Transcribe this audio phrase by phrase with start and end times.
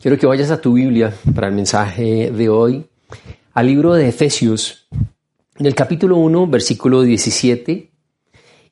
[0.00, 2.86] Quiero que vayas a tu Biblia para el mensaje de hoy,
[3.52, 4.86] al libro de Efesios,
[5.58, 7.90] en el capítulo 1, versículo 17,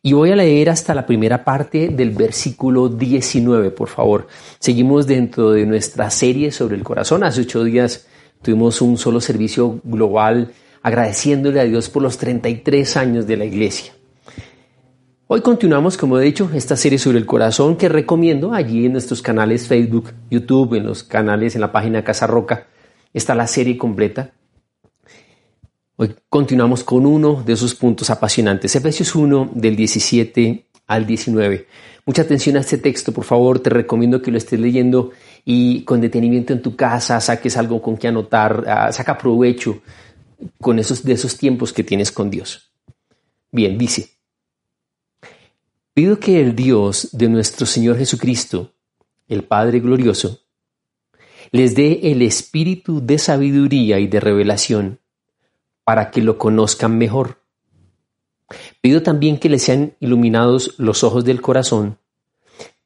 [0.03, 4.29] y voy a leer hasta la primera parte del versículo 19, por favor.
[4.61, 7.25] Seguimos dentro de nuestra serie sobre el corazón.
[7.25, 8.07] Hace ocho días
[8.41, 13.95] tuvimos un solo servicio global agradeciéndole a Dios por los 33 años de la iglesia.
[15.29, 19.23] Hoy continuamos, como he dicho, esta serie sobre el corazón que recomiendo allí en nuestros
[19.23, 22.69] canales Facebook, YouTube, en los canales en la página Casa Roca.
[23.13, 24.31] Está la serie completa.
[25.97, 31.67] Hoy continuamos con uno de esos puntos apasionantes, Efesios 1 del 17 al 19.
[32.07, 35.11] Mucha atención a este texto, por favor, te recomiendo que lo estés leyendo
[35.45, 39.83] y con detenimiento en tu casa, saques algo con que anotar, ah, saca provecho
[40.61, 42.71] con esos, de esos tiempos que tienes con Dios.
[43.51, 44.16] Bien, dice,
[45.97, 48.75] Pido que el Dios de nuestro Señor Jesucristo,
[49.29, 50.41] el Padre glorioso,
[51.53, 55.01] les dé el espíritu de sabiduría y de revelación
[55.85, 57.41] para que lo conozcan mejor.
[58.83, 61.97] Pido también que les sean iluminados los ojos del corazón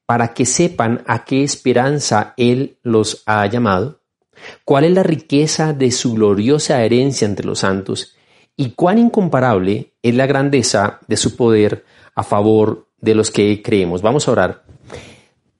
[0.06, 4.02] para que sepan a qué esperanza Él los ha llamado,
[4.64, 8.14] cuál es la riqueza de su gloriosa herencia entre los santos
[8.56, 14.02] y cuán incomparable es la grandeza de su poder a favor de los que creemos.
[14.02, 14.64] Vamos a orar.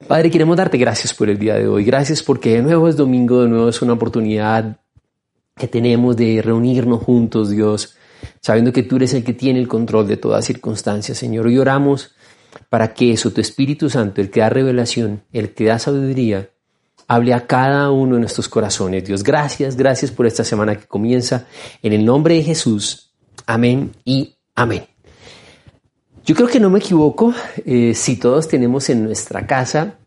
[0.06, 1.84] Padre, queremos darte gracias por el día de hoy.
[1.84, 4.80] Gracias porque de nuevo es domingo, de nuevo es una oportunidad
[5.56, 7.97] que tenemos de reunirnos juntos, Dios,
[8.41, 11.47] sabiendo que tú eres el que tiene el control de todas circunstancias, Señor.
[11.47, 12.12] Hoy oramos
[12.69, 16.50] para que eso, tu Espíritu Santo, el que da revelación, el que da sabiduría,
[17.06, 19.04] hable a cada uno de nuestros corazones.
[19.04, 21.47] Dios, gracias, gracias por esta semana que comienza.
[21.82, 23.12] En el nombre de Jesús.
[23.47, 24.90] Amén y amén.
[26.25, 29.98] Yo creo que no me equivoco eh, si todos tenemos en nuestra casa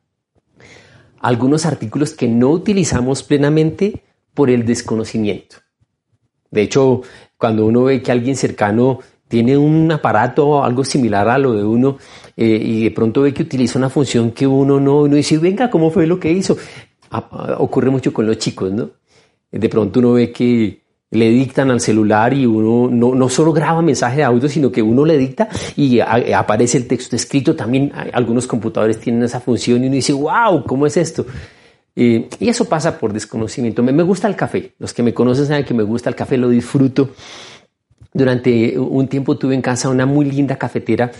[1.19, 4.03] algunos artículos que no utilizamos plenamente
[4.33, 5.57] por el desconocimiento.
[6.51, 7.01] De hecho,
[7.37, 11.63] cuando uno ve que alguien cercano tiene un aparato o algo similar a lo de
[11.63, 11.97] uno
[12.37, 15.71] eh, y de pronto ve que utiliza una función que uno no, uno dice, venga,
[15.71, 16.57] ¿cómo fue lo que hizo?
[17.57, 18.89] ocurre mucho con los chicos, ¿no?
[19.51, 20.82] De pronto uno ve que
[21.13, 24.81] le dictan al celular y uno no, no, solo graba mensaje de audio, sino que
[24.81, 27.55] uno le dicta y aparece el texto escrito.
[27.55, 31.25] También algunos computadores tienen esa función y uno dice, wow, ¿cómo es esto?
[31.95, 33.83] y eso pasa por desconocimiento.
[33.83, 34.73] Me, gusta el café.
[34.79, 37.11] Los que me conocen saben que me gusta el café, lo disfruto.
[38.11, 41.11] Durante un tiempo tuve en casa una muy linda cafetera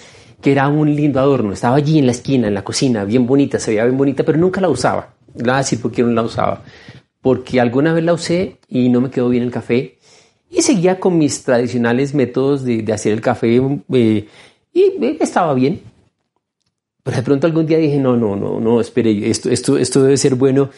[0.42, 1.54] que era un lindo adorno.
[1.54, 4.40] Estaba allí en la esquina, en la cocina, bien bonita, se veía bien bonita, pero
[4.40, 5.14] nunca la usaba.
[5.36, 6.64] Le voy a decir por qué no la usaba
[7.24, 9.98] porque alguna vez la usé y no me quedó bien el café
[10.52, 13.62] y seguía con mis tradicionales métodos de, hacer el café
[13.94, 14.28] eh,
[14.74, 15.82] y estaba bien.
[17.02, 20.18] Pero de pronto algún día dije, no, no, no, no, espere, esto, esto, esto debe
[20.18, 20.70] ser bueno.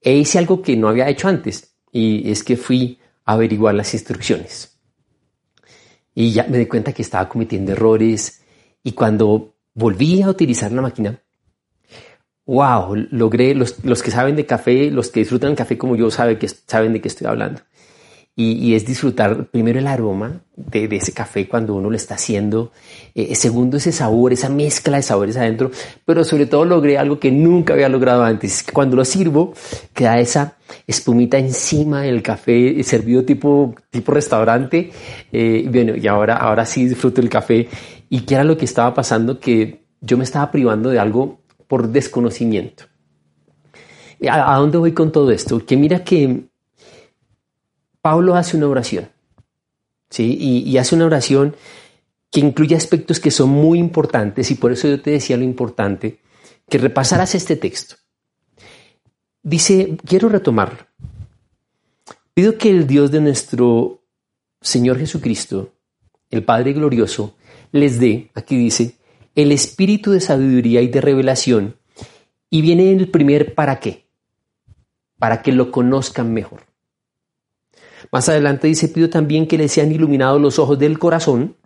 [0.00, 3.92] E hice algo que no había hecho antes y es que fui a averiguar las
[3.92, 4.78] instrucciones.
[6.14, 8.42] Y ya me di cuenta que estaba cometiendo errores
[8.82, 11.22] y cuando volví a utilizar la máquina,
[12.46, 16.10] wow, logré, los, los, que saben de café, los que disfrutan el café como yo,
[16.10, 17.60] saben, que, saben de qué estoy hablando.
[18.34, 22.14] Y, y es disfrutar primero el aroma de, de, ese café cuando uno lo está
[22.14, 22.72] haciendo,
[23.14, 25.70] eh, segundo ese sabor, esa mezcla de sabores adentro,
[26.06, 29.52] pero sobre todo logré algo que nunca había logrado antes, que cuando lo sirvo
[29.92, 34.90] queda esa espumita encima del café servido tipo, tipo restaurante,
[35.30, 37.68] eh, bueno, y ahora, ahora sí disfruto el café.
[38.08, 41.41] Y qué era lo que estaba pasando, que yo me estaba privando de algo
[41.72, 42.84] por desconocimiento.
[44.28, 45.64] ¿A, dónde voy con todo esto?
[45.64, 46.50] Que mira que
[48.02, 49.08] Pablo hace una oración,
[50.10, 50.36] ¿sí?
[50.38, 51.56] Y, hace una oración
[52.30, 56.20] que incluye aspectos que son muy importantes y por eso yo te decía lo importante,
[56.68, 57.96] que repasaras este texto.
[59.42, 60.86] Dice, quiero retomarlo.
[62.34, 64.02] Pido que el Dios de nuestro
[64.60, 65.72] Señor Jesucristo,
[66.28, 67.34] el Padre glorioso,
[67.70, 68.98] les dé, aquí dice,
[69.34, 71.76] el espíritu de sabiduría y de revelación.
[72.50, 74.06] Y viene el primer para qué.
[75.18, 76.62] Para que lo conozcan mejor.
[78.10, 81.56] Más adelante dice, pido también que les sean iluminados los ojos del corazón.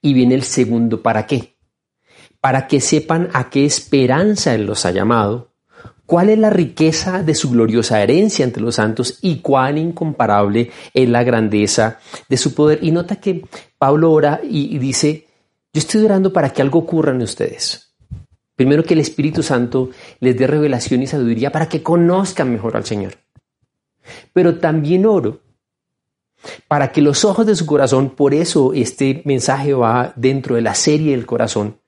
[0.00, 1.56] Y viene el segundo para qué.
[2.40, 5.52] Para que sepan a qué esperanza Él los ha llamado,
[6.06, 11.08] cuál es la riqueza de su gloriosa herencia entre los santos y cuán incomparable es
[11.08, 12.80] la grandeza de su poder.
[12.82, 13.46] Y nota que
[13.78, 15.26] Pablo ora y, dice,
[15.72, 17.94] yo estoy orando para que algo ocurra en ustedes.
[18.56, 19.90] Primero que el Espíritu Santo
[20.20, 23.14] les dé revelación y sabiduría para que conozcan mejor al Señor.
[24.32, 25.40] Pero también oro
[26.68, 30.74] para que los ojos de su corazón, por eso este mensaje va dentro de la
[30.74, 31.78] serie del corazón,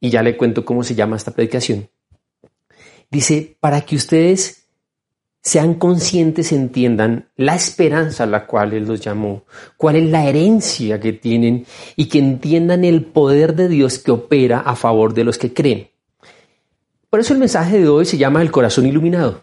[0.00, 1.88] y ya le cuento cómo se llama esta predicación,
[3.10, 4.59] dice, para que ustedes
[5.42, 9.44] sean conscientes, entiendan la esperanza a la cual Él los llamó,
[9.76, 11.66] cuál es la herencia que tienen
[11.96, 15.88] y que entiendan el poder de Dios que opera a favor de los que creen.
[17.08, 19.42] Por eso el mensaje de hoy se llama el corazón iluminado.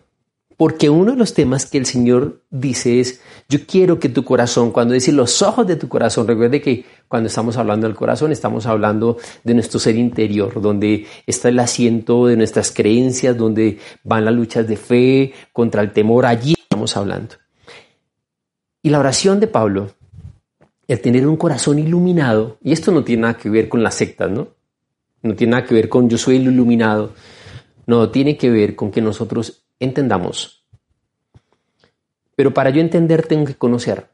[0.58, 4.72] Porque uno de los temas que el Señor dice es, yo quiero que tu corazón,
[4.72, 8.66] cuando dice los ojos de tu corazón, recuerde que cuando estamos hablando del corazón estamos
[8.66, 14.34] hablando de nuestro ser interior, donde está el asiento de nuestras creencias, donde van las
[14.34, 17.36] luchas de fe contra el temor, allí estamos hablando.
[18.82, 19.92] Y la oración de Pablo,
[20.88, 24.32] el tener un corazón iluminado, y esto no tiene nada que ver con las sectas,
[24.32, 24.48] ¿no?
[25.22, 27.14] No tiene nada que ver con yo soy el iluminado,
[27.86, 30.66] no, tiene que ver con que nosotros entendamos.
[32.36, 34.10] Pero para yo entender tengo que conocer.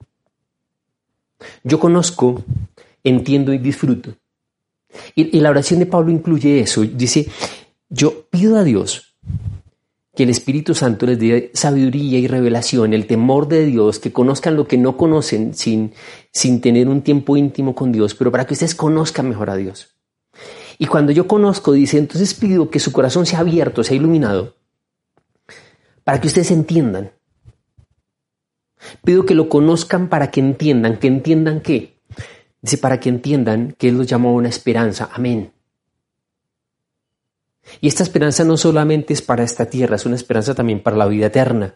[1.63, 2.43] Yo conozco,
[3.03, 4.13] entiendo y disfruto.
[5.15, 6.81] Y, la oración de Pablo incluye eso.
[6.81, 7.27] Dice,
[7.89, 9.15] yo pido a Dios
[10.15, 14.55] que el Espíritu Santo les dé sabiduría y revelación, el temor de Dios, que conozcan
[14.55, 15.93] lo que no conocen sin,
[16.31, 19.95] sin tener un tiempo íntimo con Dios, pero para que ustedes conozcan mejor a Dios.
[20.77, 24.55] Y cuando yo conozco, dice, entonces pido que su corazón sea abierto, sea iluminado,
[26.03, 27.11] para que ustedes entiendan.
[29.03, 31.97] Pido que lo conozcan para que entiendan, que entiendan qué.
[32.61, 35.09] Dice, para que entiendan que Él los llamó una esperanza.
[35.13, 35.51] Amén.
[37.81, 41.07] Y esta esperanza no solamente es para esta tierra, es una esperanza también para la
[41.07, 41.75] vida eterna.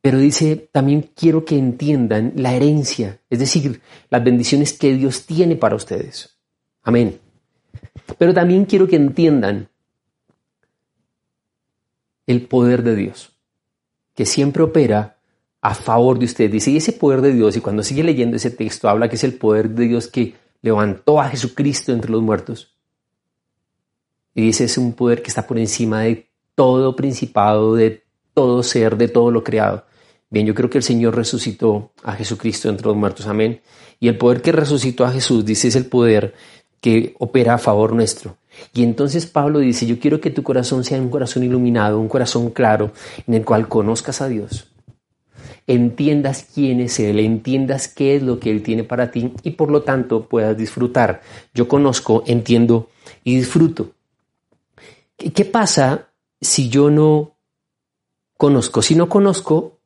[0.00, 5.56] Pero dice, también quiero que entiendan la herencia, es decir, las bendiciones que Dios tiene
[5.56, 6.38] para ustedes.
[6.82, 7.20] Amén.
[8.16, 9.68] Pero también quiero que entiendan
[12.28, 13.32] el poder de Dios,
[14.14, 15.18] que siempre opera
[15.62, 16.50] a favor de usted.
[16.50, 19.24] Dice, y ese poder de Dios, y cuando sigue leyendo ese texto, habla que es
[19.24, 22.76] el poder de Dios que levantó a Jesucristo entre los muertos.
[24.34, 28.04] Y dice, es un poder que está por encima de todo principado, de
[28.34, 29.86] todo ser, de todo lo creado.
[30.28, 33.26] Bien, yo creo que el Señor resucitó a Jesucristo entre los muertos.
[33.26, 33.62] Amén.
[34.00, 36.34] Y el poder que resucitó a Jesús, dice, es el poder
[36.82, 38.36] que opera a favor nuestro.
[38.72, 42.50] Y entonces Pablo dice, yo quiero que tu corazón sea un corazón iluminado, un corazón
[42.50, 42.92] claro,
[43.26, 44.68] en el cual conozcas a Dios,
[45.66, 49.70] entiendas quién es Él, entiendas qué es lo que Él tiene para ti y por
[49.70, 51.22] lo tanto puedas disfrutar.
[51.54, 52.88] Yo conozco, entiendo
[53.24, 53.92] y disfruto.
[55.16, 57.36] ¿Qué pasa si yo no
[58.36, 58.82] conozco?
[58.82, 59.78] Si no conozco,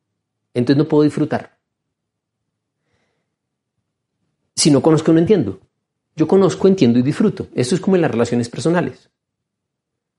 [0.53, 1.57] entonces no puedo disfrutar.
[4.55, 5.59] Si no conozco, no entiendo.
[6.15, 7.47] Yo conozco, entiendo y disfruto.
[7.55, 9.09] Esto es como en las relaciones personales.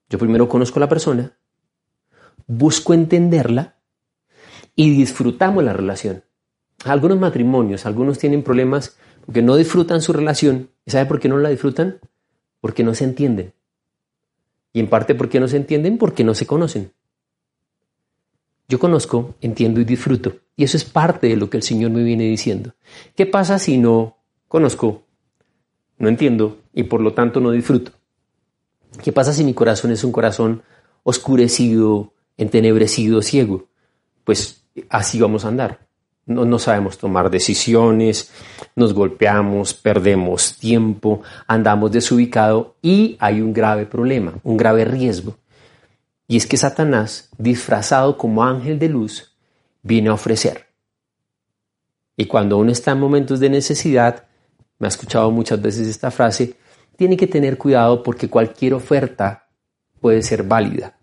[0.09, 1.37] Yo primero conozco a la persona,
[2.47, 3.77] busco entenderla
[4.77, 6.25] y disfrutamos la relación.
[6.85, 10.71] Algunos matrimonios, algunos tienen problemas porque no disfrutan su relación.
[10.85, 12.01] ¿Y sabe por qué no la disfrutan?
[12.61, 13.55] Porque no se entienden.
[14.73, 16.93] Y en parte porque no se entienden, porque no se conocen.
[18.69, 20.37] Yo conozco, entiendo y disfruto.
[20.57, 22.75] Y eso es parte de lo que el Señor me viene diciendo.
[23.15, 25.05] ¿Qué pasa si no conozco,
[25.99, 27.93] no entiendo y por lo tanto no disfruto.
[29.03, 30.63] ¿Qué pasa si mi corazón es un corazón
[31.03, 33.67] oscurecido, entenebrecido, ciego?
[34.25, 35.81] Pues así vamos a andar.
[36.27, 38.31] No, no, sabemos tomar decisiones,
[38.77, 45.37] nos golpeamos, perdemos tiempo, andamos desubicado y hay un grave problema, un grave riesgo.
[46.27, 49.35] Y es que Satanás, disfrazado como ángel de luz,
[49.83, 50.67] viene a ofrecer.
[52.17, 54.25] Y cuando uno está en momentos de necesidad,
[54.85, 56.57] me ha escuchado muchas veces esta frase,
[56.95, 59.49] tiene que tener cuidado porque cualquier oferta
[59.99, 60.95] puede ser válida.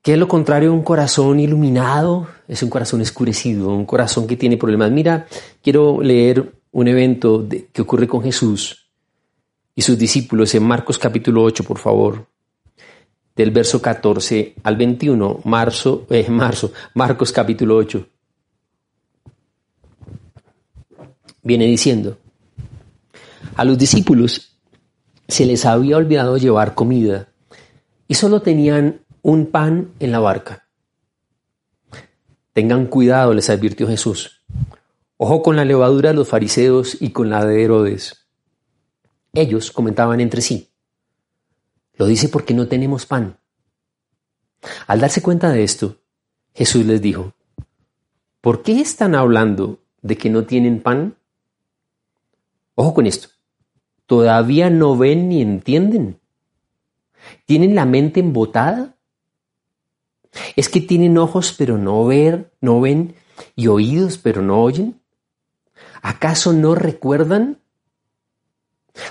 [0.00, 2.28] ¿Qué es lo contrario un corazón iluminado?
[2.48, 4.90] Es un corazón escurecido, un corazón que tiene problemas.
[4.90, 5.26] Mira,
[5.62, 8.90] quiero leer un evento que ocurre con Jesús
[9.74, 12.26] y sus discípulos en Marcos capítulo 8, por favor,
[13.36, 18.06] del verso 14 al 21, marzo, eh, marzo, Marcos capítulo 8.
[21.42, 22.18] Viene diciendo,
[23.54, 24.58] a los discípulos
[25.28, 27.28] se les había olvidado llevar comida
[28.08, 30.68] y solo tenían un pan en la barca.
[32.52, 34.42] Tengan cuidado, les advirtió Jesús.
[35.16, 38.26] Ojo con la levadura de los fariseos y con la de Herodes.
[39.32, 40.70] Ellos comentaban entre sí.
[41.94, 43.38] Lo dice porque no tenemos pan.
[44.86, 45.96] Al darse cuenta de esto,
[46.54, 47.32] Jesús les dijo,
[48.40, 51.16] ¿por qué están hablando de que no tienen pan?
[52.74, 53.28] Ojo con esto,
[54.06, 56.18] todavía no ven ni entienden.
[57.46, 58.96] ¿Tienen la mente embotada?
[60.56, 63.14] ¿Es que tienen ojos pero no ver, no ven
[63.54, 65.00] y oídos pero no oyen?
[66.00, 67.58] ¿Acaso no recuerdan?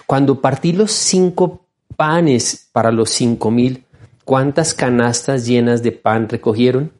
[0.05, 3.85] Cuando partí los cinco panes para los cinco mil,
[4.25, 6.91] ¿cuántas canastas llenas de pan recogieron?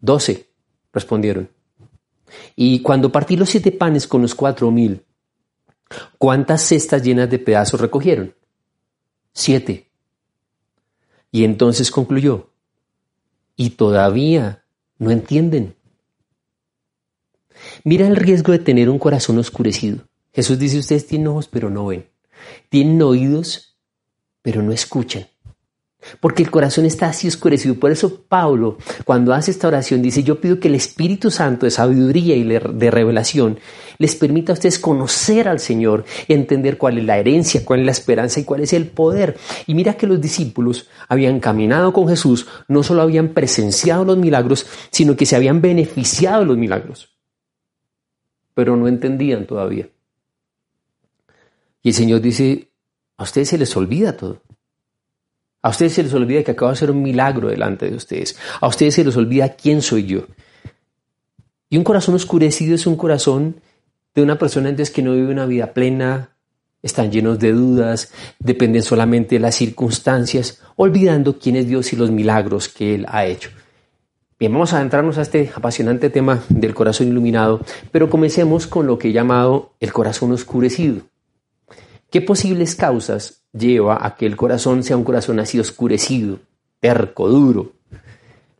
[0.00, 0.48] Doce,
[0.92, 1.48] respondieron.
[2.56, 5.04] Y cuando partí los siete panes con los cuatro mil,
[6.18, 8.34] ¿cuántas cestas llenas de pedazos recogieron?
[9.32, 9.90] Siete.
[11.32, 12.50] Y entonces concluyó,
[13.56, 14.64] y todavía
[14.98, 15.76] no entienden.
[17.84, 20.08] Mira el riesgo de tener un corazón oscurecido.
[20.32, 22.08] Jesús dice, ustedes tienen ojos pero no ven,
[22.68, 23.76] tienen oídos
[24.42, 25.26] pero no escuchan.
[26.20, 27.74] Porque el corazón está así oscurecido.
[27.74, 31.70] Por eso Pablo, cuando hace esta oración, dice, yo pido que el Espíritu Santo de
[31.70, 33.58] sabiduría y de revelación
[33.98, 37.92] les permita a ustedes conocer al Señor, entender cuál es la herencia, cuál es la
[37.92, 39.36] esperanza y cuál es el poder.
[39.66, 44.66] Y mira que los discípulos habían caminado con Jesús, no solo habían presenciado los milagros,
[44.90, 47.10] sino que se habían beneficiado de los milagros.
[48.54, 49.88] Pero no entendían todavía.
[51.82, 52.70] Y el Señor dice,
[53.18, 54.40] a ustedes se les olvida todo.
[55.62, 58.36] A ustedes se les olvida que acabo de hacer un milagro delante de ustedes.
[58.60, 60.26] A ustedes se les olvida quién soy yo.
[61.68, 63.60] Y un corazón oscurecido es un corazón
[64.14, 66.30] de una persona entonces que no vive una vida plena,
[66.82, 72.10] están llenos de dudas, dependen solamente de las circunstancias, olvidando quién es Dios y los
[72.10, 73.50] milagros que Él ha hecho.
[74.38, 77.60] Bien, vamos a adentrarnos a este apasionante tema del corazón iluminado,
[77.92, 81.02] pero comencemos con lo que he llamado el corazón oscurecido.
[82.10, 86.38] ¿Qué posibles causas lleva a que el corazón sea un corazón así oscurecido,
[86.80, 87.72] terco, duro.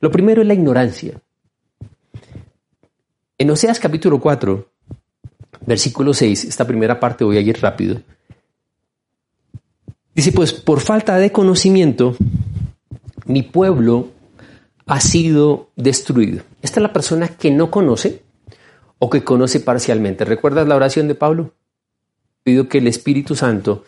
[0.00, 1.20] Lo primero es la ignorancia.
[3.38, 4.68] En Oseas capítulo 4,
[5.66, 8.00] versículo 6, esta primera parte voy a ir rápido.
[10.14, 12.16] Dice, pues por falta de conocimiento,
[13.24, 14.08] mi pueblo
[14.86, 16.42] ha sido destruido.
[16.62, 18.22] Esta es la persona que no conoce
[18.98, 20.24] o que conoce parcialmente.
[20.24, 21.54] ¿Recuerdas la oración de Pablo?
[22.50, 23.84] Pido que el Espíritu Santo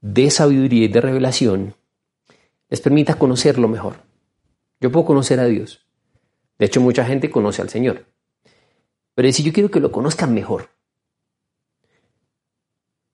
[0.00, 1.76] de sabiduría y de revelación
[2.68, 3.94] les permita conocerlo mejor.
[4.80, 5.86] Yo puedo conocer a Dios.
[6.58, 8.06] De hecho, mucha gente conoce al Señor.
[9.14, 10.70] Pero si yo quiero que lo conozcan mejor.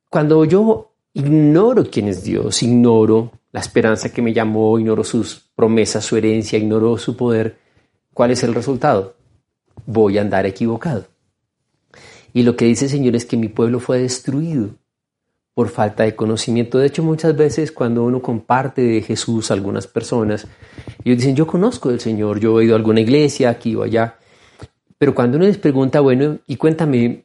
[0.09, 6.03] Cuando yo ignoro quién es Dios, ignoro la esperanza que me llamó, ignoro sus promesas,
[6.03, 7.59] su herencia, ignoro su poder,
[8.15, 9.17] ¿cuál es el resultado?
[9.85, 11.09] Voy a andar equivocado.
[12.37, 14.75] Y lo que dice el Señor es que mi pueblo fue destruido
[15.55, 16.77] por falta de conocimiento.
[16.77, 20.47] De hecho, muchas veces cuando uno comparte de Jesús a algunas personas,
[21.03, 24.19] ellos dicen, yo conozco del Señor, yo he ido a alguna iglesia, aquí o allá.
[24.99, 27.25] Pero cuando uno les pregunta, bueno, y cuéntame,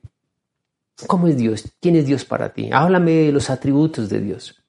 [1.08, 1.66] ¿cómo es Dios?
[1.82, 2.70] ¿Quién es Dios para ti?
[2.72, 4.64] Háblame de los atributos de Dios.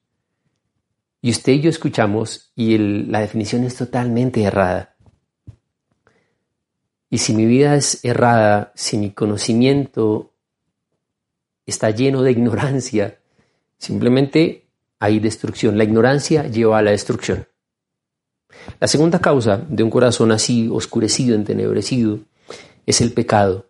[1.21, 4.93] Y usted y yo escuchamos y la definición es totalmente errada.
[7.09, 10.31] Y si mi vida es errada, si mi conocimiento
[11.65, 13.19] está lleno de ignorancia,
[13.83, 15.77] Simplemente hay destrucción.
[15.77, 17.45] La ignorancia lleva a la destrucción.
[18.79, 22.19] La segunda causa de un corazón así oscurecido, entenebrecido,
[22.85, 23.69] es el pecado.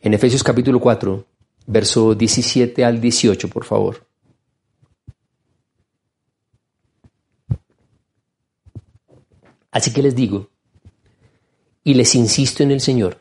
[0.00, 1.24] En Efesios capítulo 4,
[1.66, 4.06] verso 17 al 18, por favor.
[9.72, 10.50] Así que les digo,
[11.82, 13.18] y les insisto en el Señor,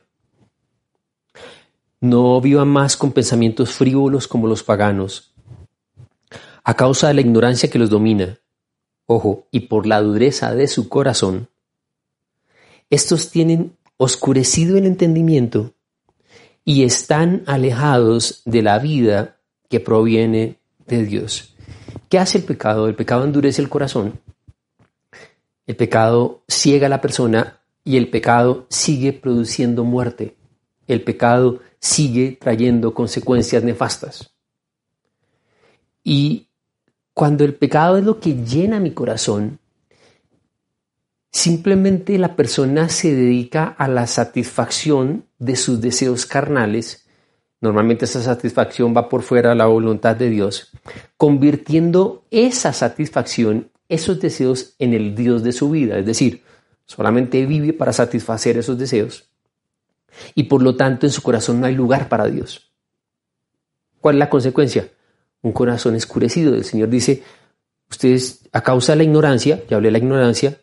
[2.00, 5.34] no vivan más con pensamientos frívolos como los paganos
[6.68, 8.40] a causa de la ignorancia que los domina,
[9.06, 11.48] ojo, y por la dureza de su corazón,
[12.90, 15.76] estos tienen oscurecido el entendimiento
[16.66, 19.38] y están alejados de la vida
[19.70, 21.56] que proviene de Dios.
[22.10, 22.90] ¿Qué hace el pecado?
[22.90, 24.20] El pecado endurece el corazón.
[25.68, 30.36] El pecado ciega a la persona y el pecado sigue produciendo muerte.
[30.88, 34.34] El pecado sigue trayendo consecuencias nefastas.
[36.04, 36.48] Y
[37.14, 39.60] cuando el pecado es lo que llena mi corazón,
[41.32, 47.08] simplemente la persona se dedica a la satisfacción de sus deseos carnales.
[47.60, 50.72] Normalmente esa satisfacción va por fuera de la voluntad de Dios,
[51.18, 55.98] convirtiendo esa satisfacción, esos deseos en el Dios de su vida.
[55.98, 56.44] Es decir,
[56.86, 59.28] solamente vive para satisfacer esos deseos
[60.36, 62.72] y por lo tanto en su corazón no hay lugar para Dios.
[64.00, 64.90] ¿Cuál es la consecuencia?
[65.42, 66.56] un corazón escurecido.
[66.56, 67.24] El Señor dice,
[67.90, 70.60] ustedes a causa de la ignorancia, ya hablé de la ignorancia,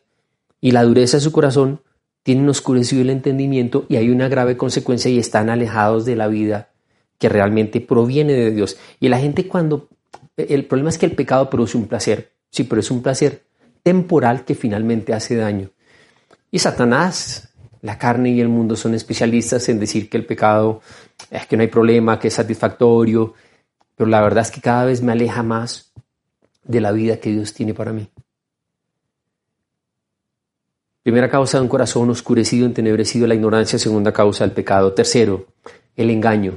[0.61, 1.81] y la dureza de su corazón,
[2.23, 6.71] tienen oscurecido el entendimiento y hay una grave consecuencia y están alejados de la vida
[7.19, 8.79] que realmente proviene de Dios.
[8.99, 9.89] Y la gente cuando...
[10.37, 13.45] El problema es que el pecado produce un placer, sí, pero es un placer
[13.83, 15.71] temporal que finalmente hace daño.
[16.51, 17.54] Y Satanás,
[17.85, 20.81] la carne y el mundo son especialistas en decir que el pecado
[21.31, 23.35] es que no hay problema, que es satisfactorio,
[23.95, 25.93] pero la verdad es que cada vez me aleja más
[26.65, 28.09] de la vida que Dios tiene para mí.
[31.03, 33.79] Primera causa de un corazón oscurecido, entenebrecido, la ignorancia.
[33.79, 34.95] Segunda causa, el pecado.
[34.95, 35.49] Tercero,
[35.95, 36.57] el engaño.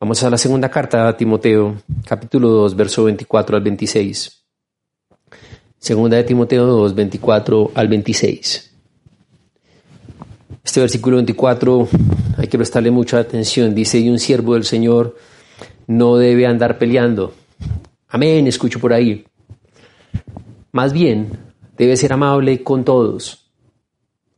[0.00, 4.44] Vamos a la segunda carta a Timoteo, capítulo 2, verso 24 al 26.
[5.78, 8.69] Segunda de Timoteo 2, 24 al 26.
[10.70, 11.88] Este versículo 24
[12.36, 13.74] hay que prestarle mucha atención.
[13.74, 15.16] Dice, y un siervo del Señor
[15.88, 17.34] no debe andar peleando.
[18.06, 19.26] Amén, escucho por ahí.
[20.70, 21.50] Más bien,
[21.80, 23.50] Debe ser amable con todos,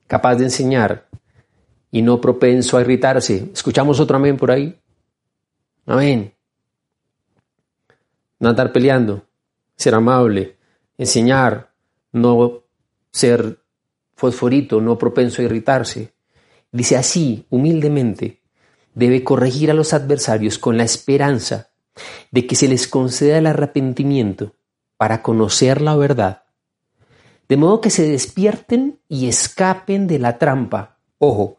[0.06, 1.08] capaz de enseñar
[1.90, 3.50] y no propenso a irritarse.
[3.52, 4.78] ¿Escuchamos otro amén por ahí?
[5.84, 6.32] Amén.
[8.38, 9.26] No andar peleando,
[9.74, 10.56] ser amable,
[10.96, 11.72] enseñar,
[12.12, 12.62] no
[13.10, 13.58] ser
[14.14, 16.11] fosforito, no propenso a irritarse.
[16.72, 18.40] Dice así, humildemente,
[18.94, 21.68] debe corregir a los adversarios con la esperanza
[22.30, 24.54] de que se les conceda el arrepentimiento
[24.96, 26.42] para conocer la verdad
[27.52, 31.58] de modo que se despierten y escapen de la trampa, ojo,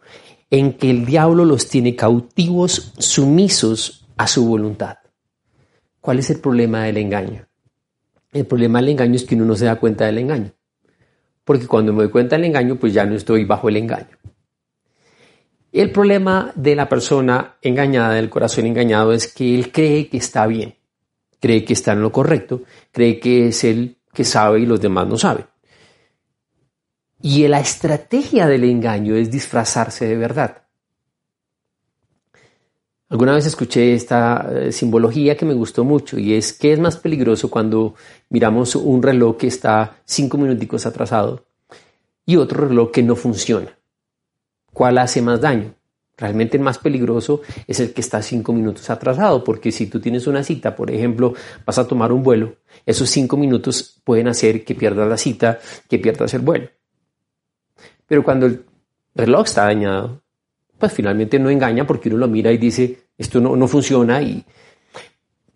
[0.50, 4.98] en que el diablo los tiene cautivos, sumisos a su voluntad.
[6.02, 7.46] ¿Cuál es el problema del engaño?
[8.32, 10.52] El problema del engaño es que uno no se da cuenta del engaño.
[11.44, 14.18] Porque cuando me doy cuenta del engaño, pues ya no estoy bajo el engaño.
[15.74, 20.46] El problema de la persona engañada, del corazón engañado, es que él cree que está
[20.46, 20.76] bien,
[21.40, 22.62] cree que está en lo correcto,
[22.92, 25.48] cree que es el que sabe y los demás no saben.
[27.24, 30.62] Y la estrategia del engaño es disfrazarse de verdad.
[33.10, 36.98] Alguna vez escuché esta eh, simbología que me gustó mucho y es que es más
[36.98, 37.96] peligroso cuando
[38.30, 41.48] miramos un reloj que está cinco minuticos atrasado
[42.28, 43.76] y otro reloj que no funciona.
[44.74, 45.76] ¿Cuál hace más daño?
[46.16, 50.28] Realmente el más peligroso es el que está cinco minutos atrasado, porque si tú tienes
[50.28, 51.34] una cita, por ejemplo,
[51.66, 55.60] vas a tomar un vuelo, esos cinco minutos pueden hacer que pierdas la cita,
[55.90, 56.70] que pierdas el vuelo.
[58.06, 58.64] Pero cuando el
[59.16, 60.22] reloj está dañado,
[60.78, 64.22] pues finalmente no engaña porque uno lo mira y dice, esto no, no funciona.
[64.22, 64.46] Y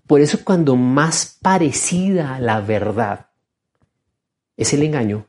[0.07, 3.27] por eso cuando más parecida a la verdad
[4.55, 5.26] es el engaño,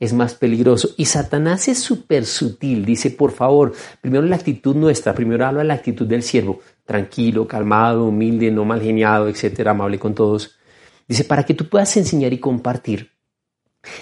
[0.00, 0.90] es más peligroso.
[0.96, 2.84] Y Satanás es súper sutil.
[2.84, 8.06] Dice, por favor, primero la actitud nuestra, primero habla la actitud del siervo, tranquilo, calmado,
[8.06, 10.58] humilde, no mal geniado, etcétera, amable con todos.
[11.06, 13.10] Dice, para que tú puedas enseñar y compartir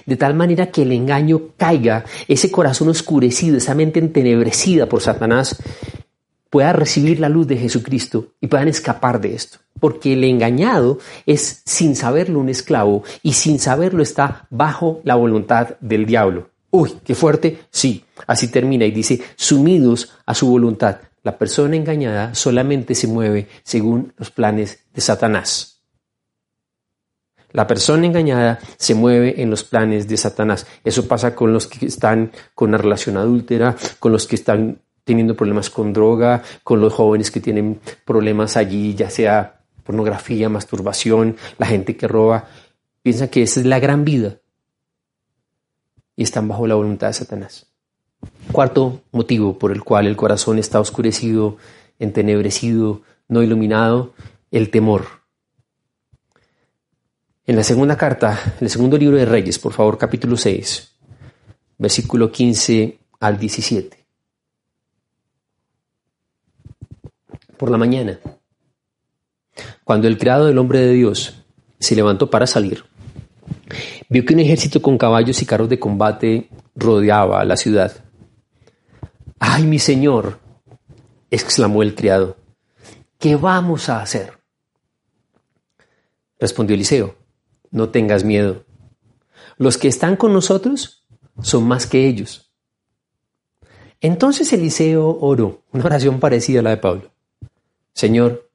[0.06, 5.56] de tal manera que el engaño caiga, ese corazón oscurecido, esa mente entenebrecida por Satanás,
[6.50, 9.58] pueda recibir la luz de Jesucristo y puedan escapar de esto.
[9.80, 15.76] Porque el engañado es sin saberlo un esclavo y sin saberlo está bajo la voluntad
[15.80, 16.50] del diablo.
[16.70, 17.60] Uy, qué fuerte.
[17.70, 20.98] Sí, así termina y dice, sumidos a su voluntad.
[21.22, 25.76] La persona engañada solamente se mueve según los planes de Satanás.
[27.52, 30.66] La persona engañada se mueve en los planes de Satanás.
[30.84, 35.36] Eso pasa con los que están con una relación adúltera, con los que están teniendo
[35.36, 41.66] problemas con droga, con los jóvenes que tienen problemas allí, ya sea pornografía, masturbación, la
[41.66, 42.48] gente que roba.
[43.02, 44.38] Piensan que esa es la gran vida
[46.16, 47.68] y están bajo la voluntad de Satanás.
[48.50, 51.56] Cuarto motivo por el cual el corazón está oscurecido,
[52.00, 54.12] entenebrecido, no iluminado,
[54.50, 55.04] el temor.
[57.44, 60.96] En la segunda carta, en el segundo libro de Reyes, por favor, capítulo 6,
[61.78, 64.05] versículo 15 al 17.
[67.56, 68.20] Por la mañana,
[69.84, 71.44] cuando el criado del hombre de Dios
[71.78, 72.84] se levantó para salir,
[74.08, 78.04] vio que un ejército con caballos y carros de combate rodeaba la ciudad.
[79.38, 80.40] ¡Ay, mi señor!
[81.30, 82.36] exclamó el criado.
[83.18, 84.32] ¿Qué vamos a hacer?
[86.38, 87.26] Respondió Eliseo
[87.70, 88.64] no tengas miedo.
[89.58, 91.06] Los que están con nosotros
[91.42, 92.52] son más que ellos.
[94.00, 97.12] Entonces Eliseo oró, una oración parecida a la de Pablo.
[97.96, 98.50] Señor,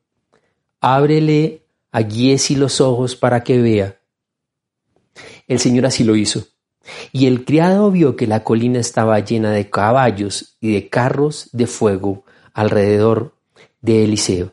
[0.82, 4.00] ábrele a Giesi los ojos para que vea.
[5.48, 6.46] El Señor así lo hizo.
[7.12, 11.66] Y el criado vio que la colina estaba llena de caballos y de carros de
[11.66, 12.24] fuego
[12.54, 13.34] alrededor
[13.82, 14.52] de Eliseo.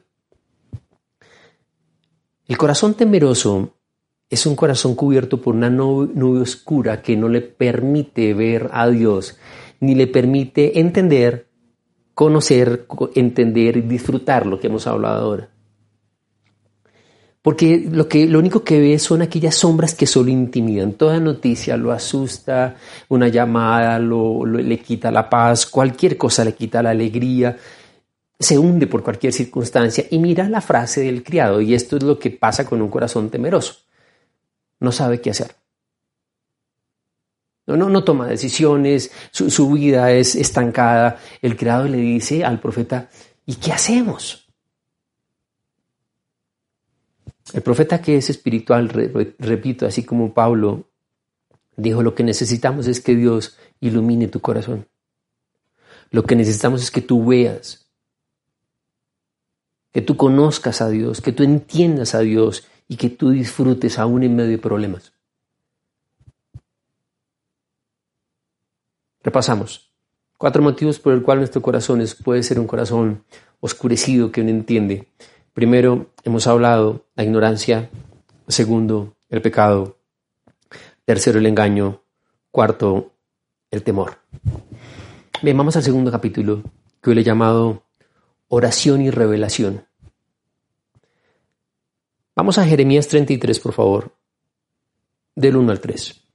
[2.47, 3.75] El corazón temeroso
[4.31, 9.37] es un corazón cubierto por una nube oscura que no le permite ver a Dios,
[9.81, 11.48] ni le permite entender,
[12.19, 15.49] conocer, entender y disfrutar lo que hemos hablado ahora.
[17.41, 20.95] Porque lo, que, lo único que ve son aquellas sombras que solo intimidan.
[20.95, 22.75] Toda noticia lo asusta,
[23.09, 27.57] una llamada le quita la paz, cualquier cosa le quita la alegría,
[28.37, 30.05] se hunde por cualquier circunstancia.
[30.11, 33.31] Y mira la frase del criado, y esto es lo que pasa con un corazón
[33.31, 33.77] temeroso
[34.81, 35.55] no sabe qué hacer.
[37.69, 41.19] No, no, no toma decisiones, su, vida es estancada.
[41.43, 43.11] El criado le dice al profeta,
[43.45, 44.49] ¿y qué hacemos?
[47.53, 48.89] El profeta que es espiritual,
[49.39, 50.89] repito, así como Pablo
[51.77, 54.89] dijo, lo que necesitamos es que Dios ilumine tu corazón.
[56.11, 57.91] Lo que necesitamos es que tú veas,
[59.93, 64.23] que tú conozcas a Dios, que tú entiendas a Dios y que tú disfrutes aún
[64.23, 65.13] en medio de problemas.
[69.23, 69.93] Repasamos.
[70.37, 73.25] Cuatro motivos por el cual nuestro corazón puede ser un corazón
[73.61, 75.09] oscurecido que no entiende.
[75.53, 77.91] Primero, hemos hablado la ignorancia.
[78.47, 79.99] Segundo, el pecado.
[81.05, 82.03] Tercero, el engaño.
[82.51, 83.13] Cuarto,
[83.71, 84.19] el temor.
[85.43, 86.63] Bien, vamos al segundo capítulo,
[87.03, 87.85] que hoy le he llamado
[88.49, 89.87] oración y revelación.
[92.35, 94.13] Vamos a Jeremías 33, por favor,
[95.35, 96.28] del 1 al 3.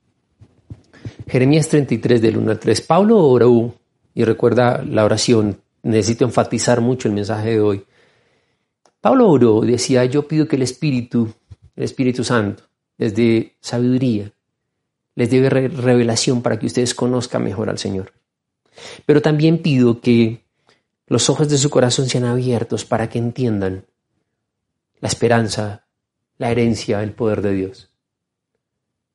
[1.27, 2.81] Jeremías 33, del 1 al 3.
[2.81, 3.73] Pablo oró,
[4.13, 7.86] y recuerda la oración, necesito enfatizar mucho el mensaje de hoy.
[9.01, 11.33] Pablo oró, decía, yo pido que el Espíritu,
[11.75, 12.63] el Espíritu Santo,
[12.97, 14.31] les dé sabiduría,
[15.15, 18.13] les dé revelación para que ustedes conozcan mejor al Señor.
[19.05, 20.43] Pero también pido que
[21.07, 23.86] los ojos de su corazón sean abiertos para que entiendan
[24.99, 25.83] la esperanza
[26.38, 27.89] la herencia, el poder de Dios.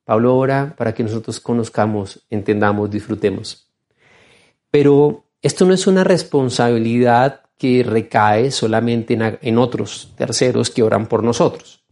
[0.09, 3.69] Pablo ora para que nosotros conozcamos, entendamos, disfrutemos.
[4.71, 11.23] Pero esto no es una responsabilidad que recae solamente en, otros terceros que oran por
[11.23, 11.85] nosotros.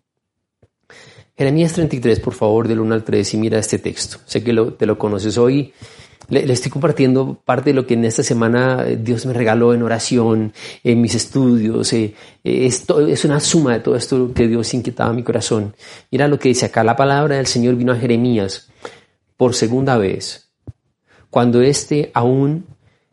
[1.37, 4.17] Jeremías 33, por favor, del 1 al 3 y mira este texto.
[4.25, 5.75] Sé que te lo conoces hoy
[6.29, 9.83] le, estoy compartiendo parte de lo que en esta semana eh, Dios me regaló en
[9.83, 11.93] oración, en mis estudios.
[11.93, 15.75] Eh, eh, esto, es una suma de todo esto que Dios inquietaba mi corazón.
[16.11, 16.83] Mira lo que dice acá.
[16.83, 18.69] La palabra del Señor vino a Jeremías
[19.37, 20.51] por segunda vez,
[21.31, 22.67] cuando éste aún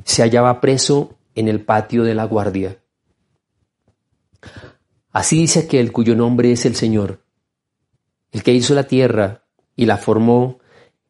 [0.05, 2.77] se hallaba preso en el patio de la guardia.
[5.11, 7.19] Así dice aquel cuyo nombre es el Señor,
[8.31, 9.43] el que hizo la tierra
[9.75, 10.59] y la formó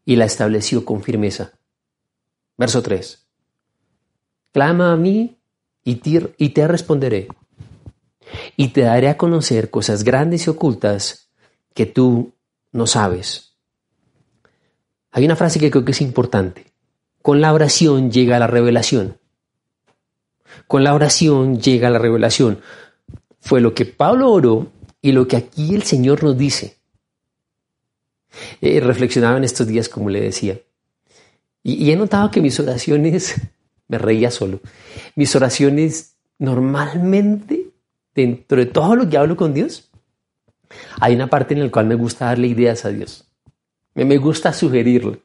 [0.03, 1.53] y la estableció con firmeza.
[2.57, 3.25] Verso 3.
[4.51, 5.37] Clama a mí
[5.83, 7.27] y te, responderé.
[8.55, 11.29] Y te daré a conocer cosas grandes y ocultas
[11.73, 12.33] que tú
[12.71, 13.55] no sabes.
[15.11, 16.71] Hay una frase que creo que es importante.
[17.21, 19.17] Con la oración llega la revelación.
[20.67, 22.61] Con la oración llega la revelación.
[23.39, 26.77] Fue lo que Pablo oró y lo que aquí el Señor nos dice.
[28.61, 30.59] Eh, reflexionaba en estos días, como le decía.
[31.63, 33.35] Y, he notado que mis oraciones,
[33.87, 34.59] me reía solo,
[35.15, 37.67] mis oraciones normalmente,
[38.13, 39.89] dentro de todo lo que hablo con Dios,
[40.99, 43.25] hay una parte en la cual me gusta darle ideas a Dios.
[43.95, 45.19] Me, me gusta sugerirle.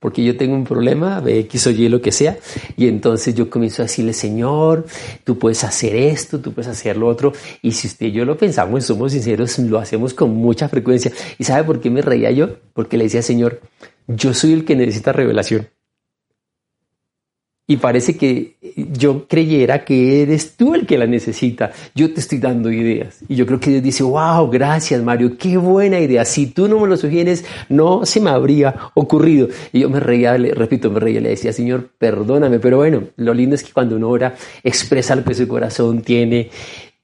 [0.00, 2.38] Porque yo tengo un problema, X o Y, lo que sea,
[2.76, 4.86] y entonces yo comienzo a decirle, Señor,
[5.24, 8.38] tú puedes hacer esto, tú puedes hacer lo otro, y si usted y yo lo
[8.38, 11.10] pensamos somos sinceros, lo hacemos con mucha frecuencia.
[11.36, 12.48] ¿Y sabe por qué me reía yo?
[12.74, 13.60] Porque le decía, Señor,
[14.08, 15.68] yo soy el que necesita revelación.
[17.70, 18.56] Y parece que
[18.94, 21.70] yo creyera que eres tú el que la necesita.
[21.94, 23.18] Yo te estoy dando ideas.
[23.28, 26.24] Y yo creo que Dios dice, wow, gracias Mario, qué buena idea.
[26.24, 29.48] Si tú no me lo sugieres, no se me habría ocurrido.
[29.70, 32.58] Y yo me reía, le, repito, me reía, le decía, Señor, perdóname.
[32.58, 36.48] Pero bueno, lo lindo es que cuando uno ora, expresa lo que su corazón tiene.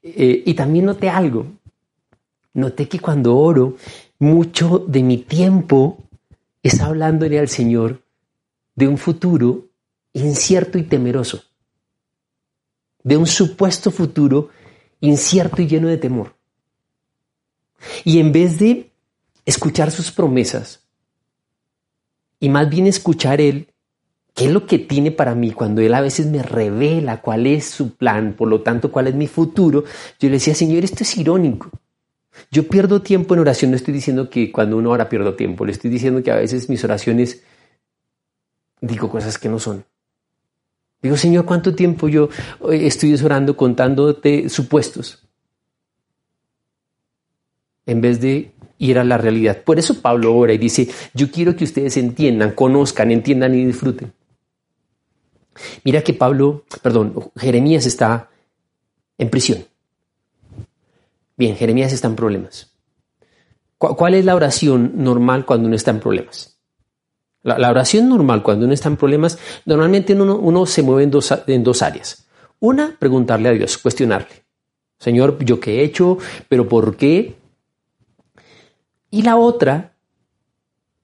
[0.01, 1.45] Eh, y también noté algo.
[2.55, 3.75] Noté que cuando oro,
[4.17, 6.04] mucho de mi tiempo
[6.65, 8.01] es hablándole al Señor
[8.73, 9.67] de un futuro
[10.13, 11.43] incierto y temeroso,
[13.03, 14.49] de un supuesto futuro
[14.99, 16.33] incierto y lleno de temor.
[18.03, 18.89] Y en vez de
[19.45, 20.79] escuchar sus promesas,
[22.39, 23.67] y más bien escuchar Él,
[24.33, 27.65] qué es lo que tiene para mí cuando Él a veces me revela cuál es
[27.65, 29.83] su plan, por lo tanto cuál es mi futuro,
[30.19, 31.69] yo le decía, Señor, esto es irónico.
[32.51, 35.71] Yo pierdo tiempo en oración, no estoy diciendo que cuando uno ora pierdo tiempo, le
[35.71, 37.43] estoy diciendo que a veces mis oraciones
[38.81, 39.85] digo cosas que no son.
[41.01, 42.29] Digo, Señor, ¿cuánto tiempo yo
[42.71, 45.23] eh, estoy orando contándote supuestos?
[47.85, 49.61] En vez de y era la realidad.
[49.63, 54.13] Por eso Pablo ora y dice, yo quiero que ustedes entiendan, conozcan, entiendan y disfruten.
[55.83, 58.29] Mira que Pablo, perdón, Jeremías está
[59.17, 59.65] en prisión.
[61.37, 62.71] Bien, Jeremías está en problemas.
[63.77, 66.57] ¿Cuál es la oración normal cuando uno está en problemas?
[67.43, 71.63] La, oración normal cuando uno está en problemas, normalmente uno, se mueve en dos, en
[71.63, 72.27] dos áreas.
[72.59, 74.45] Una, preguntarle a Dios, cuestionarle.
[74.97, 76.17] Señor, ¿yo qué he hecho?
[76.49, 77.35] ¿Pero por qué?
[79.11, 79.93] Y la otra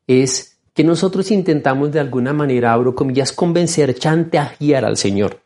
[0.08, 5.42] es que nosotros intentamos de alguna manera, abro comillas, convencer, chantajear al Señor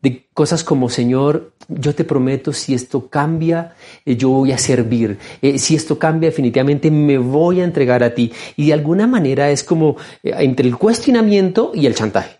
[0.00, 5.18] de cosas como, Señor, yo te prometo, si esto cambia, eh, yo voy a servir.
[5.42, 8.32] Eh, si esto cambia, definitivamente me voy a entregar a ti.
[8.56, 12.38] Y de alguna manera es como eh, entre el cuestionamiento y el chantaje.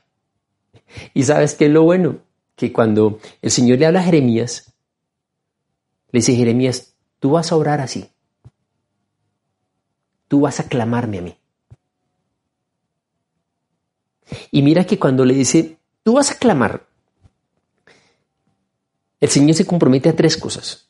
[1.12, 2.18] Y sabes qué es lo bueno?
[2.56, 4.72] Que cuando el Señor le habla a Jeremías,
[6.12, 8.08] le dice, Jeremías, tú vas a orar así.
[10.28, 11.36] Tú vas a clamarme a mí.
[14.50, 16.86] Y mira que cuando le dice, tú vas a clamar,
[19.24, 20.86] el Señor se compromete a tres cosas.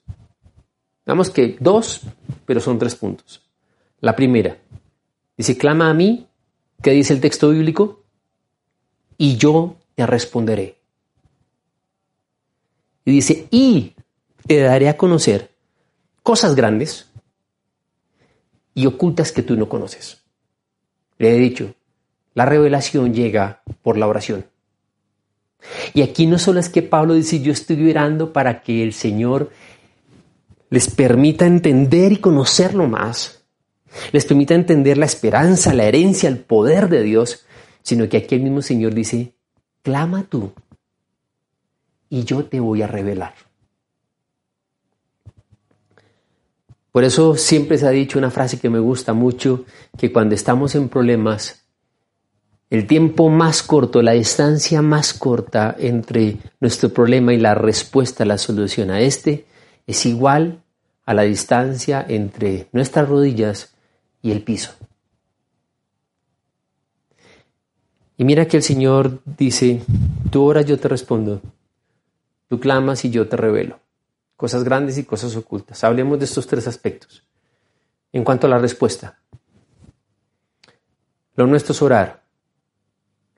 [1.06, 2.00] Vamos que dos,
[2.44, 3.40] pero son tres puntos.
[4.00, 4.58] La primera,
[5.36, 6.26] dice, clama a mí,
[6.82, 8.02] ¿qué dice el texto bíblico?
[9.16, 10.78] Y yo te responderé.
[13.04, 13.94] Y dice, y
[14.48, 15.52] te daré a conocer
[16.24, 17.08] cosas grandes
[18.74, 20.24] y ocultas que tú no conoces.
[21.18, 21.72] Le he dicho,
[22.34, 24.44] la revelación llega por la oración.
[25.92, 29.50] Y aquí no solo es que Pablo dice, yo estoy orando para que el Señor
[30.70, 33.44] les permita entender y conocerlo más,
[34.12, 37.44] les permita entender la esperanza, la herencia, el poder de Dios,
[37.82, 39.34] sino que aquí el mismo Señor dice,
[39.82, 40.52] clama tú
[42.08, 43.34] y yo te voy a revelar.
[46.90, 49.64] Por eso siempre se ha dicho una frase que me gusta mucho,
[49.98, 51.63] que cuando estamos en problemas,
[52.74, 58.36] el tiempo más corto, la distancia más corta entre nuestro problema y la respuesta, la
[58.36, 59.46] solución a este,
[59.86, 60.60] es igual
[61.06, 63.76] a la distancia entre nuestras rodillas
[64.22, 64.74] y el piso.
[68.16, 69.80] Y mira que el Señor dice,
[70.32, 71.42] tú oras, yo te respondo,
[72.48, 73.78] tú clamas y yo te revelo,
[74.36, 75.84] cosas grandes y cosas ocultas.
[75.84, 77.22] Hablemos de estos tres aspectos.
[78.12, 79.20] En cuanto a la respuesta,
[81.36, 82.23] lo nuestro es orar,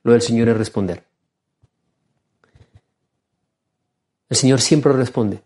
[0.06, 1.02] lo del Señor es responder.
[4.28, 5.42] El Señor siempre responde.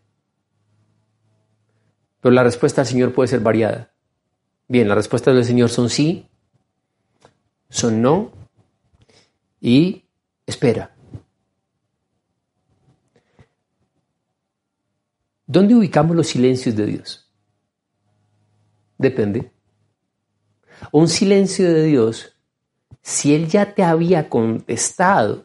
[2.20, 3.90] Pero la respuesta del Señor puede ser variada.
[4.68, 6.28] Bien, las respuestas del Señor son sí,
[7.70, 8.32] son no
[9.62, 10.04] y
[10.44, 10.94] espera.
[15.46, 17.32] ¿Dónde ubicamos los silencios de Dios?
[18.98, 19.52] Depende.
[20.92, 22.36] Un silencio de Dios
[23.02, 25.42] si él ya te había contestado,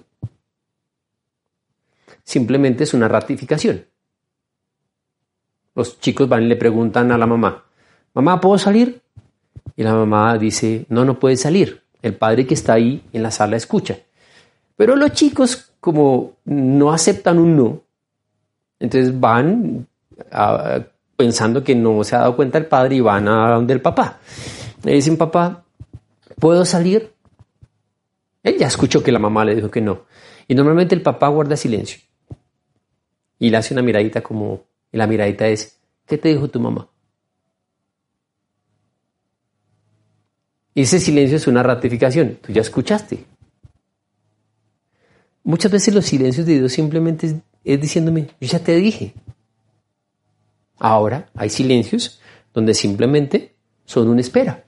[2.24, 3.86] simplemente es una ratificación.
[5.74, 7.66] Los chicos van y le preguntan a la mamá,
[8.14, 9.02] mamá, ¿puedo salir?
[9.76, 11.82] Y la mamá dice, no, no puede salir.
[12.02, 13.98] El padre que está ahí en la sala escucha.
[14.76, 17.82] Pero los chicos, como no aceptan un no,
[18.80, 19.88] entonces van
[21.16, 24.20] pensando que no se ha dado cuenta el padre y van a donde el papá.
[24.84, 25.64] Le dicen, papá,
[26.40, 27.15] ¿puedo salir?
[28.46, 30.06] Él ya escuchó que la mamá le dijo que no.
[30.48, 32.00] Y normalmente el papá guarda silencio.
[33.40, 36.88] Y le hace una miradita como, y la miradita es, ¿qué te dijo tu mamá?
[40.76, 42.38] Y ese silencio es una ratificación.
[42.40, 43.26] Tú ya escuchaste.
[45.44, 49.16] Muchas veces los silencios de Dios simplemente es, es diciéndome, yo ya te dije.
[50.78, 52.22] Ahora hay silencios
[52.54, 53.56] donde simplemente
[53.86, 54.66] son una espera.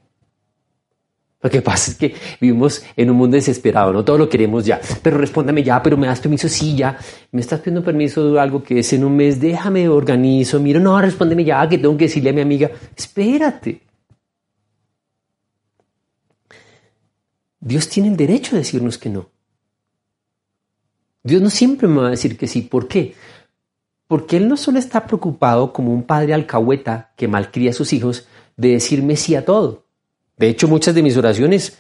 [1.39, 4.81] Lo que pasa es que vivimos en un mundo desesperado, no todo lo queremos ya.
[5.03, 6.97] Pero respóndame ya, pero me das permiso, sí, ya.
[7.31, 10.99] Me estás pidiendo permiso de algo que es en un mes, déjame organizo, miro, no,
[10.99, 13.81] respóndeme ya, que tengo que decirle a mi amiga, espérate.
[17.59, 19.29] Dios tiene el derecho de decirnos que no.
[21.21, 22.61] Dios no siempre me va a decir que sí.
[22.61, 23.13] ¿Por qué?
[24.07, 28.27] Porque Él no solo está preocupado como un padre alcahueta que malcría a sus hijos
[28.55, 29.86] de decirme sí a todo.
[30.37, 31.77] De hecho, muchas de mis oraciones,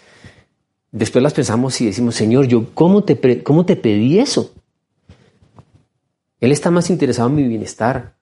[0.91, 4.53] después las pensamos y decimos, Señor, yo, ¿cómo te, cómo te pedí eso?
[6.39, 8.15] Él está más interesado en mi bienestar.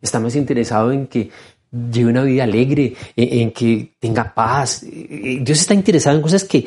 [0.00, 1.30] Está más interesado en que
[1.70, 4.84] lleve una vida alegre, en, que tenga paz.
[4.84, 6.66] Dios está interesado en cosas que,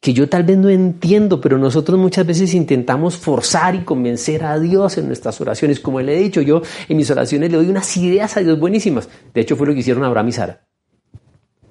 [0.00, 4.58] que yo tal vez no entiendo, pero nosotros muchas veces intentamos forzar y convencer a
[4.58, 5.80] Dios en nuestras oraciones.
[5.80, 9.08] Como le he dicho, yo en mis oraciones le doy unas ideas a Dios buenísimas.
[9.32, 10.69] De hecho, fue lo que hicieron Abraham y Sara.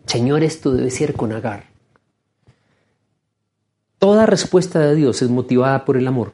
[0.09, 1.65] Señor, esto debe ser con Agar.
[3.99, 6.33] Toda respuesta de Dios es motivada por el amor.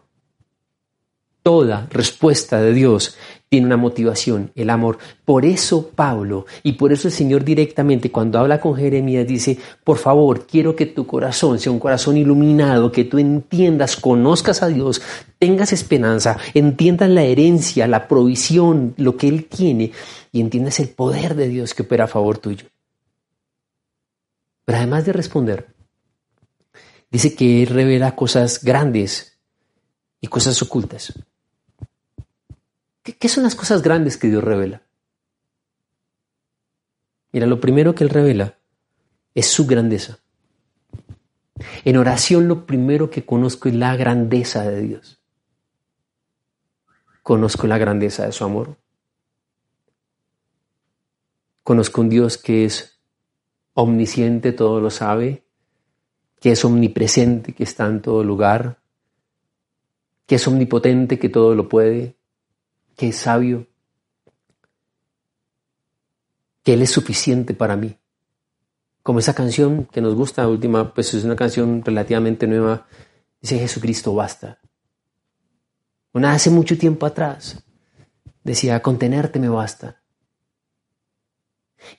[1.43, 3.17] Toda respuesta de Dios
[3.49, 4.97] tiene una motivación, el amor.
[5.25, 9.97] Por eso Pablo y por eso el Señor directamente cuando habla con Jeremías dice, por
[9.97, 15.01] favor, quiero que tu corazón sea un corazón iluminado, que tú entiendas, conozcas a Dios,
[15.38, 19.91] tengas esperanza, entiendas la herencia, la provisión, lo que Él tiene
[20.31, 22.67] y entiendas el poder de Dios que opera a favor tuyo.
[24.65, 25.73] Pero además de responder,
[27.12, 29.39] dice que Él revela cosas grandes
[30.19, 31.13] y cosas ocultas.
[33.04, 34.82] ¿Qué, son las cosas grandes que Dios revela?
[37.32, 38.58] Mira, lo primero que Él revela
[39.36, 40.17] es su grandeza.
[41.84, 45.21] En oración lo primero que conozco es la grandeza de Dios.
[47.21, 48.78] Conozco la grandeza de su amor.
[51.63, 52.94] Conozco un Dios que es
[53.75, 55.43] omnisciente, todo lo sabe,
[56.39, 58.79] que es omnipresente, que está en todo lugar,
[60.25, 62.15] que es omnipotente, que todo lo puede,
[62.95, 63.67] que es sabio,
[66.63, 67.95] que Él es suficiente para mí.
[69.03, 72.88] Como esa canción que nos gusta, última, pues es una canción relativamente nueva,
[73.39, 74.59] dice Jesucristo basta.
[76.13, 77.61] Una hace mucho tiempo atrás
[78.43, 80.01] decía, contenerte me basta.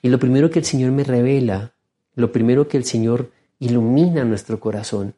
[0.01, 1.73] Y lo primero que el Señor me revela,
[2.15, 5.15] lo primero que el Señor ilumina nuestro corazón,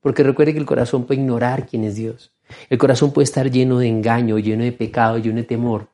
[0.00, 2.32] porque recuerde que el corazón puede ignorar quién es Dios.
[2.68, 5.88] El corazón puede estar lleno de engaño, lleno de pecado, lleno de temor.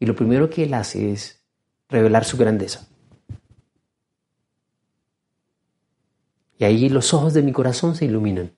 [0.00, 1.42] Y lo primero que Él hace es
[1.88, 2.88] revelar su grandeza.
[6.58, 8.52] Y ahí los ojos de mi corazón se iluminan.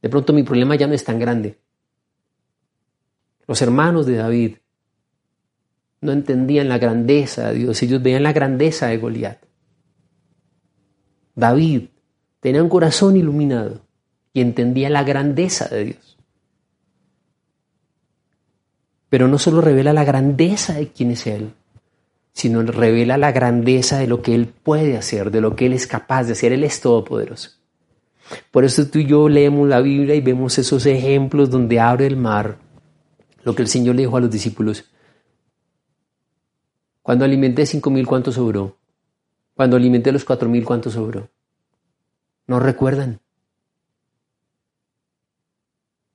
[0.00, 1.58] De pronto mi problema ya no es tan grande.
[3.46, 4.56] Los hermanos de David
[6.04, 9.38] no entendían la grandeza de Dios, ellos veían la grandeza de Goliat.
[11.34, 11.84] David
[12.40, 13.80] tenía un corazón iluminado
[14.34, 16.18] y entendía la grandeza de Dios.
[19.08, 21.52] Pero no solo revela la grandeza de quién es Él,
[22.34, 25.86] sino revela la grandeza de lo que Él puede hacer, de lo que Él es
[25.86, 26.52] capaz de hacer.
[26.52, 27.50] Él es todopoderoso.
[28.50, 32.16] Por eso tú y yo leemos la Biblia y vemos esos ejemplos donde abre el
[32.16, 32.58] mar,
[33.42, 34.84] lo que el Señor le dijo a los discípulos,
[37.04, 38.78] cuando alimenté cinco mil, ¿cuánto sobró?
[39.54, 41.28] Cuando alimenté los cuatro mil, ¿cuánto sobró?
[42.46, 43.20] No recuerdan.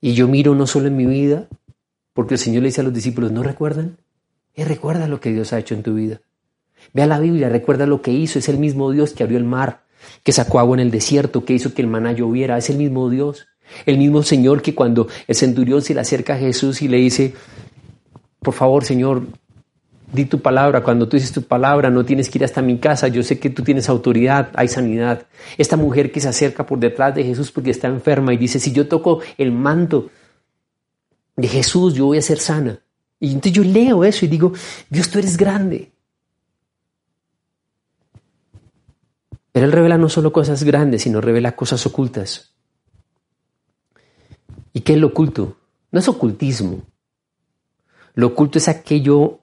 [0.02, 1.48] Y yo miro no solo en mi vida,
[2.14, 3.98] porque el Señor le dice a los discípulos, ¿no recuerdan?
[4.56, 6.22] Y recuerda lo que Dios ha hecho en tu vida.
[6.92, 8.40] Ve a la Biblia, recuerda lo que hizo.
[8.40, 9.84] Es el mismo Dios que abrió el mar,
[10.24, 12.58] que sacó agua en el desierto, que hizo que el maná lloviera.
[12.58, 13.46] Es el mismo Dios.
[13.86, 17.36] El mismo Señor que cuando el centurión se le acerca a Jesús y le dice,
[18.40, 19.28] por favor, Señor,
[20.12, 23.08] Di tu palabra, cuando tú dices tu palabra no tienes que ir hasta mi casa,
[23.08, 25.28] yo sé que tú tienes autoridad, hay sanidad.
[25.58, 28.72] Esta mujer que se acerca por detrás de Jesús porque está enferma y dice, si
[28.72, 30.10] yo toco el manto
[31.36, 32.80] de Jesús, yo voy a ser sana.
[33.20, 34.52] Y entonces yo leo eso y digo,
[34.90, 35.92] Dios, tú eres grande.
[39.52, 42.54] Pero Él revela no solo cosas grandes, sino revela cosas ocultas.
[44.74, 45.58] ¿Y qué es lo oculto?
[45.92, 46.82] No es ocultismo.
[48.14, 49.39] Lo oculto es aquello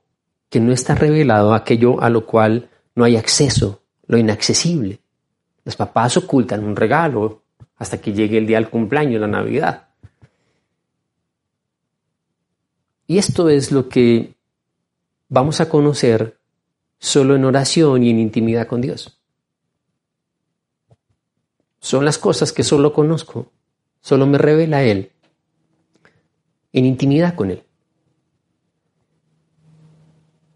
[0.56, 5.00] que no está revelado aquello a lo cual no hay acceso, lo inaccesible.
[5.66, 7.42] Los papás ocultan un regalo
[7.76, 9.88] hasta que llegue el día del cumpleaños, la Navidad.
[13.06, 14.32] Y esto es lo que
[15.28, 16.38] vamos a conocer
[16.98, 19.20] solo en oración y en intimidad con Dios.
[21.80, 23.52] Son las cosas que solo conozco,
[24.00, 25.12] solo me revela Él,
[26.72, 27.62] en intimidad con Él.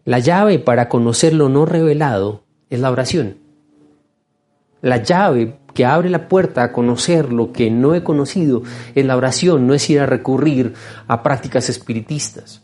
[0.03, 3.37] La llave para conocer lo no revelado es la oración.
[4.81, 8.63] La llave que abre la puerta a conocer lo que no he conocido
[8.95, 10.73] es la oración, no es ir a recurrir
[11.07, 12.63] a prácticas espiritistas.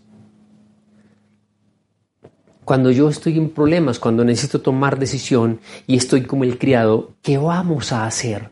[2.66, 7.38] Cuando yo estoy en problemas, cuando necesito tomar decisión y estoy como el criado, ¿qué
[7.38, 8.50] vamos a hacer?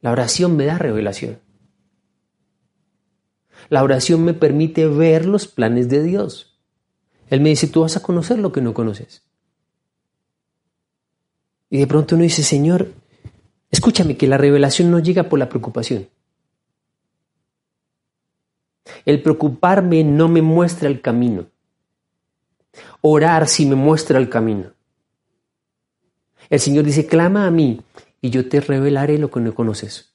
[0.00, 1.45] La oración me da revelación.
[3.68, 6.56] La oración me permite ver los planes de Dios.
[7.28, 9.22] Él me dice, tú vas a conocer lo que no conoces.
[11.70, 12.92] Y de pronto uno dice, Señor,
[13.70, 16.08] escúchame que la revelación no llega por la preocupación.
[19.04, 21.46] El preocuparme no me muestra el camino.
[23.00, 24.72] Orar sí me muestra el camino.
[26.48, 27.80] El Señor dice, clama a mí
[28.20, 30.12] y yo te revelaré lo que no conoces.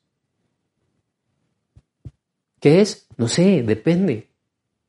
[2.60, 3.01] ¿Qué es?
[3.22, 4.28] No sé, depende.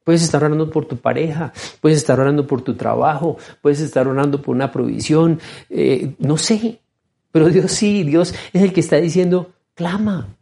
[0.04, 1.52] Puedes estar orando por tu pareja,
[1.82, 6.80] puedes estar orando por tu trabajo, puedes estar orando por una provisión, eh, no sé,
[7.30, 10.34] pero Dios sí, Dios es el que está diciendo, clama.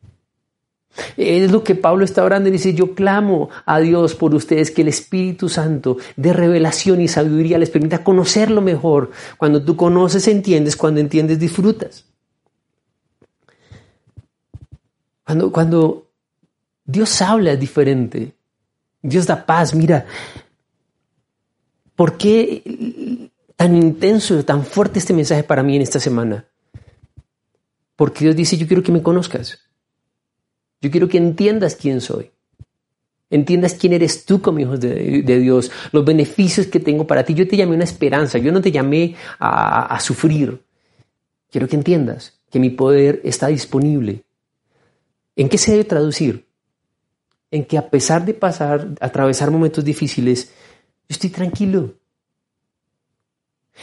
[1.16, 4.82] Es lo que Pablo está orando y dice, yo clamo a Dios por ustedes que
[4.82, 9.10] el Espíritu Santo de revelación y sabiduría les permita conocerlo mejor.
[9.36, 12.04] Cuando tú conoces, entiendes, cuando entiendes, disfrutas.
[15.24, 16.09] Cuando, cuando
[16.90, 18.34] Dios habla diferente.
[19.02, 19.74] Dios da paz.
[19.74, 20.06] Mira,
[21.94, 26.46] ¿por qué tan intenso, tan fuerte este mensaje para mí en esta semana?
[27.96, 29.58] Porque Dios dice, yo quiero que me conozcas.
[30.80, 32.30] Yo quiero que entiendas quién soy.
[33.28, 37.34] Entiendas quién eres tú como hijo de, Dios, los beneficios que tengo para ti.
[37.34, 40.62] Yo te llamé una esperanza, yo no te llamé a, a sufrir.
[41.50, 44.24] Quiero que entiendas que mi poder está disponible.
[45.36, 46.49] ¿En qué se debe traducir?
[47.50, 50.50] En que a pesar de pasar, atravesar momentos difíciles,
[51.08, 51.94] yo estoy tranquilo.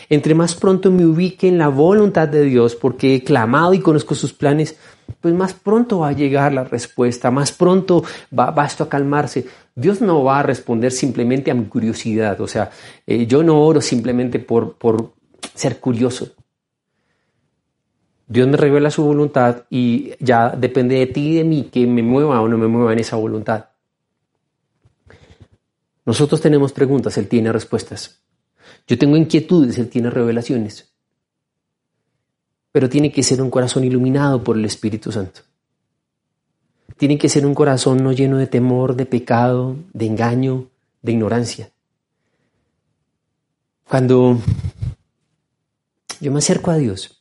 [0.10, 4.16] Entre más pronto me ubique en la voluntad de Dios, porque he clamado y conozco
[4.16, 4.76] sus planes,
[5.22, 8.04] pues más pronto va a llegar la respuesta, más pronto
[8.38, 9.46] va, esto a calmarse.
[9.76, 12.70] Dios no va a responder simplemente a mi curiosidad, o sea,
[13.06, 15.14] eh, yo no oro simplemente por, por
[15.54, 16.32] ser curioso.
[18.28, 22.04] Dios me revela su voluntad y ya depende de ti y de mí que me
[22.04, 23.68] mueva o no me mueva en esa voluntad.
[26.06, 28.20] Nosotros tenemos preguntas, Él tiene respuestas.
[28.86, 30.94] Yo tengo inquietudes, Él tiene revelaciones.
[32.72, 35.42] Pero tiene que ser un corazón iluminado por el Espíritu Santo.
[36.98, 40.70] Tiene que ser un corazón no lleno de temor, de pecado, de engaño,
[41.02, 41.72] de ignorancia.
[43.88, 44.40] Cuando
[46.20, 47.17] yo me acerco a Dios,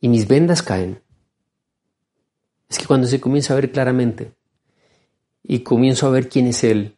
[0.00, 1.00] y mis vendas caen,
[2.68, 4.32] es que cuando se comienza a ver claramente
[5.42, 6.96] y comienzo a ver quién es Él,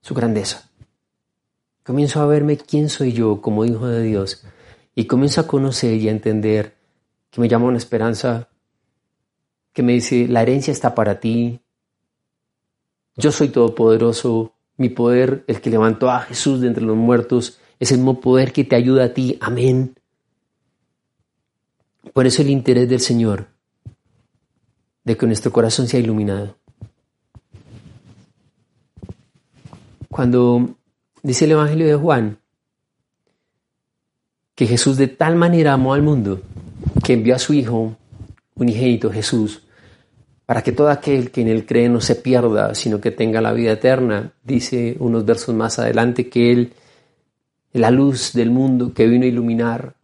[0.00, 0.70] su grandeza,
[1.84, 4.44] comienzo a verme quién soy yo como hijo de Dios
[4.94, 6.74] y comienzo a conocer y a entender
[7.30, 8.48] que me llama una esperanza,
[9.72, 11.60] que me dice, la herencia está para ti,
[13.16, 17.92] yo soy todopoderoso, mi poder, el que levantó a Jesús de entre los muertos, es
[17.92, 19.96] el mismo poder que te ayuda a ti, amén.
[22.16, 23.48] Por eso el interés del Señor
[25.04, 26.56] de que nuestro corazón sea iluminado.
[30.08, 30.76] Cuando
[31.22, 32.38] dice el Evangelio de Juan
[34.54, 36.40] que Jesús de tal manera amó al mundo
[37.04, 37.98] que envió a su Hijo
[38.54, 39.64] unigénito Jesús
[40.46, 43.52] para que todo aquel que en él cree no se pierda, sino que tenga la
[43.52, 46.72] vida eterna, dice unos versos más adelante que Él,
[47.74, 49.96] la luz del mundo que vino a iluminar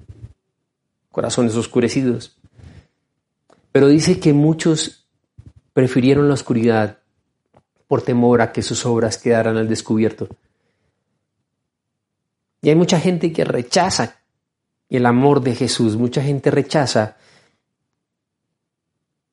[1.12, 2.36] corazones oscurecidos.
[3.70, 5.06] Pero dice que muchos
[5.72, 6.98] prefirieron la oscuridad
[7.86, 10.28] por temor a que sus obras quedaran al descubierto.
[12.62, 14.16] Y hay mucha gente que rechaza
[14.88, 17.16] el amor de Jesús, mucha gente rechaza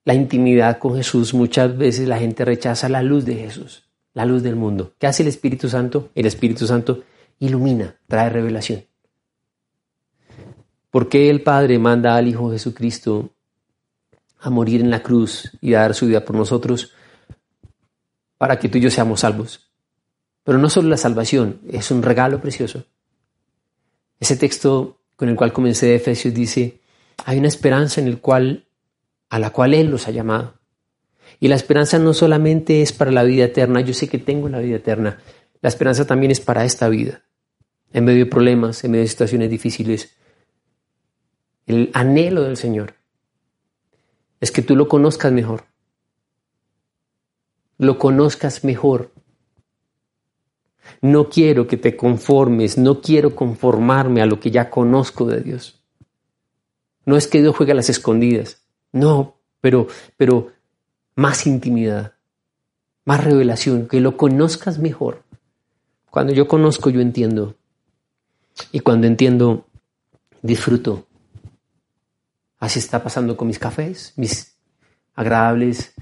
[0.05, 4.41] la intimidad con Jesús, muchas veces la gente rechaza la luz de Jesús, la luz
[4.41, 4.93] del mundo.
[4.97, 6.09] ¿Qué hace el Espíritu Santo?
[6.15, 7.03] El Espíritu Santo
[7.39, 8.88] ilumina, trae revelación.
[10.91, 13.29] ¿Por qué el Padre manda al Hijo Jesucristo
[14.39, 16.93] a morir en la cruz y a dar su vida por nosotros?
[18.37, 19.71] Para que tú y yo seamos salvos.
[20.43, 22.85] Pero no solo la salvación, es un regalo precioso.
[24.19, 26.81] Ese texto con el cual comencé de Efesios dice,
[27.25, 28.65] hay una esperanza en el cual,
[29.29, 30.55] a la cual Él los ha llamado.
[31.39, 34.59] Y la esperanza no solamente es para la vida eterna, yo sé que tengo la
[34.59, 35.19] vida eterna,
[35.61, 37.21] la esperanza también es para esta vida.
[37.91, 40.15] En medio de problemas, en medio de situaciones difíciles,
[41.69, 42.95] el anhelo del Señor
[44.41, 45.65] es que tú lo conozcas mejor.
[47.77, 49.11] Lo conozcas mejor.
[51.01, 55.79] No quiero que te conformes, no quiero conformarme a lo que ya conozco de Dios.
[57.05, 60.51] No es que Dios juegue a las escondidas, no, pero, pero
[61.15, 62.15] más intimidad,
[63.05, 65.23] más revelación, que lo conozcas mejor.
[66.09, 67.55] Cuando yo conozco, yo entiendo.
[68.71, 69.67] Y cuando entiendo,
[70.41, 71.08] disfruto.
[72.59, 74.55] Así está pasando con mis cafés, mis
[75.15, 75.93] agradables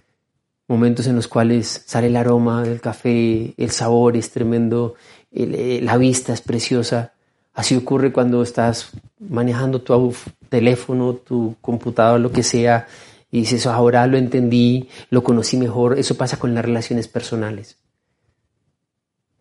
[0.67, 4.95] momentos en los cuales sale el aroma del café, el sabor es tremendo,
[5.31, 7.13] eh, la vista es preciosa.
[7.53, 10.13] Así ocurre cuando estás manejando tu
[10.49, 12.87] teléfono, tu computador, lo que sea,
[13.31, 15.97] y dices, ahora lo entendí, lo conocí mejor.
[15.97, 17.77] Eso pasa con las relaciones personales.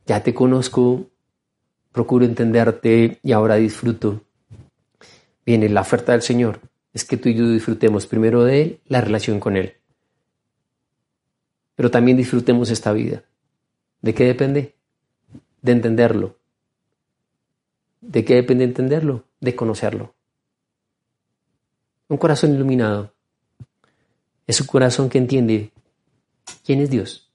[0.07, 1.07] Ya te conozco,
[1.93, 4.23] procuro entenderte y ahora disfruto.
[5.45, 6.61] Viene la oferta del Señor
[6.97, 9.77] es que tú y yo disfrutemos primero de Él, la relación con Él.
[11.75, 13.23] Pero también disfrutemos esta vida.
[14.01, 14.77] ¿De qué depende?
[15.61, 16.39] De entenderlo.
[18.01, 19.25] ¿De qué depende entenderlo?
[19.41, 20.15] De conocerlo.
[22.09, 23.13] Un corazón iluminado
[24.47, 25.73] es un corazón que entiende
[26.65, 27.31] quién es Dios.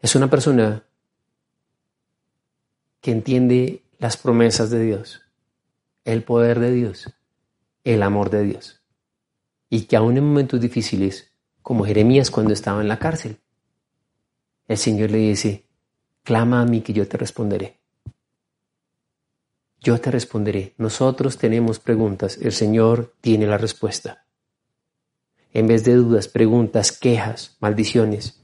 [0.00, 0.82] Es una persona
[3.02, 5.20] que entiende las promesas de Dios,
[6.06, 7.12] el poder de Dios,
[7.86, 8.82] el amor de Dios.
[9.70, 11.30] Y que aún en momentos difíciles,
[11.62, 13.38] como Jeremías cuando estaba en la cárcel,
[14.66, 15.66] el Señor le dice,
[16.24, 17.78] clama a mí que yo te responderé.
[19.80, 20.74] Yo te responderé.
[20.78, 24.24] Nosotros tenemos preguntas, el Señor tiene la respuesta.
[25.52, 28.42] En vez de dudas, preguntas, quejas, maldiciones.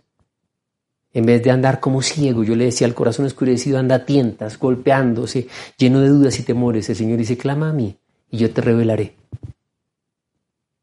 [1.12, 4.56] En vez de andar como ciego, yo le decía al corazón oscurecido, anda a tientas,
[4.56, 6.88] golpeándose, lleno de dudas y temores.
[6.88, 7.98] El Señor dice, clama a mí
[8.32, 9.14] y yo te revelaré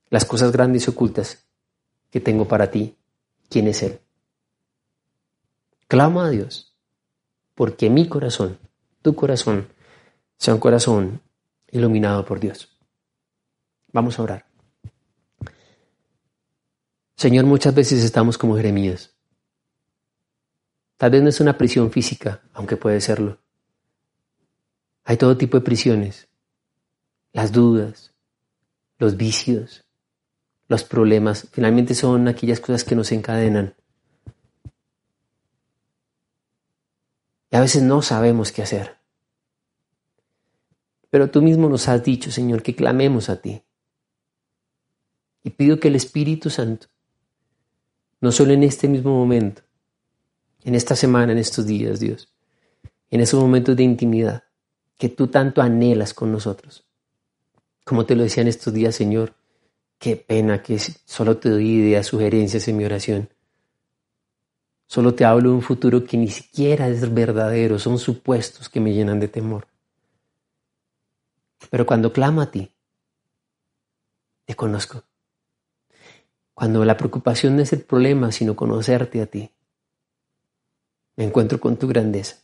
[0.09, 1.45] las cosas grandes y ocultas
[2.09, 2.95] que tengo para ti.
[3.49, 3.99] ¿Quién es Él?
[5.87, 6.75] Clama a Dios,
[7.55, 8.59] porque mi corazón,
[9.01, 9.67] tu corazón,
[10.37, 11.21] sea un corazón
[11.71, 12.69] iluminado por Dios.
[13.91, 14.45] Vamos a orar.
[17.15, 19.15] Señor, muchas veces estamos como Jeremías.
[20.97, 23.39] Tal vez no es una prisión física, aunque puede serlo.
[25.03, 26.28] Hay todo tipo de prisiones.
[27.31, 28.13] Las dudas,
[28.97, 29.85] los vicios,
[30.67, 33.75] los problemas, finalmente son aquellas cosas que nos encadenan.
[37.51, 38.97] Y a veces no sabemos qué hacer.
[41.09, 43.63] Pero tú mismo nos has dicho, Señor, que clamemos a ti.
[45.43, 46.87] Y pido que el Espíritu Santo,
[48.21, 49.63] no solo en este mismo momento,
[50.63, 52.31] en esta semana, en estos días, Dios,
[53.09, 54.43] en esos momentos de intimidad
[54.97, 56.88] que tú tanto anhelas con nosotros,
[57.83, 59.33] como te lo decía en estos días, Señor,
[59.97, 63.29] qué pena que solo te doy ideas, sugerencias en mi oración.
[64.87, 68.93] Solo te hablo de un futuro que ni siquiera es verdadero, son supuestos que me
[68.93, 69.67] llenan de temor.
[71.69, 72.71] Pero cuando clamo a ti,
[74.45, 75.03] te conozco.
[76.53, 79.51] Cuando la preocupación no es el problema, sino conocerte a ti,
[81.17, 82.37] me encuentro con tu grandeza.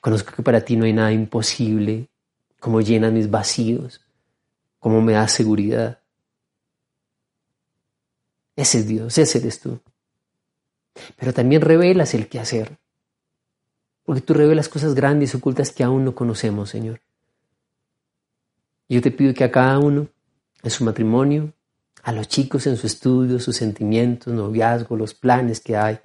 [0.00, 2.09] Conozco que para ti no hay nada imposible,
[2.60, 4.00] como llenas mis vacíos,
[4.78, 6.00] como me das seguridad.
[8.54, 9.80] Ese es Dios, ese eres tú.
[11.16, 12.78] Pero también revelas el qué hacer.
[14.04, 17.00] Porque tú revelas cosas grandes y ocultas que aún no conocemos, Señor.
[18.88, 20.08] Yo te pido que a cada uno,
[20.62, 21.52] en su matrimonio,
[22.02, 25.98] a los chicos en su estudio, sus sentimientos, noviazgo, los planes que hay.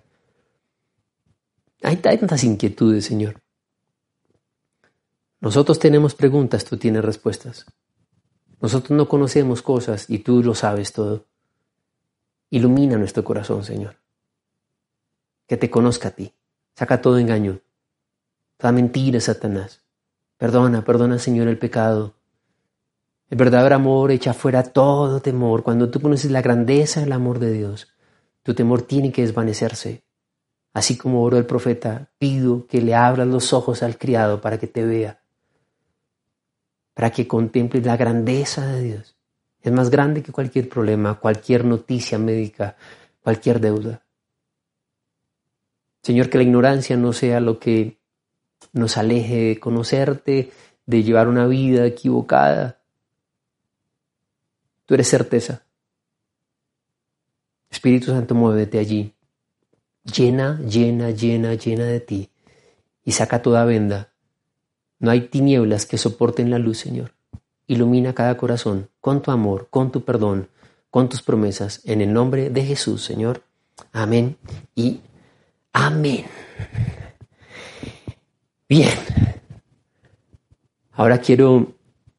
[1.82, 3.41] Hay tantas inquietudes, Señor.
[5.45, 7.67] Nosotros tenemos preguntas, tú tienes respuestas.
[8.59, 11.27] Nosotros no conocemos cosas y tú lo sabes todo.
[12.49, 13.97] Ilumina nuestro corazón, Señor.
[15.45, 16.33] Que te conozca a ti.
[16.75, 17.59] Saca todo engaño,
[18.57, 19.83] toda mentira, Satanás.
[20.37, 22.15] Perdona, perdona, Señor, el pecado.
[23.29, 25.61] El verdadero amor echa fuera todo temor.
[25.61, 27.93] Cuando tú conoces la grandeza del amor de Dios,
[28.41, 30.05] tu temor tiene que desvanecerse.
[30.73, 34.65] Así como oró el profeta, pido que le abras los ojos al criado para que
[34.65, 35.21] te vea,
[36.95, 39.15] para que contemples la grandeza de Dios.
[39.61, 42.77] Es más grande que cualquier problema, cualquier noticia médica,
[43.21, 44.01] cualquier deuda.
[46.01, 47.99] Señor, que la ignorancia no sea lo que
[48.71, 50.51] nos aleje de conocerte,
[50.85, 52.79] de llevar una vida equivocada.
[54.85, 55.63] Tú eres certeza.
[57.69, 59.13] Espíritu Santo, muévete allí.
[60.03, 62.29] Llena, llena, llena, llena de ti.
[63.03, 64.14] Y saca toda venda.
[64.99, 67.13] No hay tinieblas que soporten la luz, Señor.
[67.67, 70.49] Ilumina cada corazón con tu amor, con tu perdón,
[70.89, 71.81] con tus promesas.
[71.85, 73.43] En el nombre de Jesús, Señor.
[73.91, 74.37] Amén
[74.75, 75.01] y
[75.73, 76.25] amén.
[78.69, 78.97] Bien.
[80.93, 81.73] Ahora quiero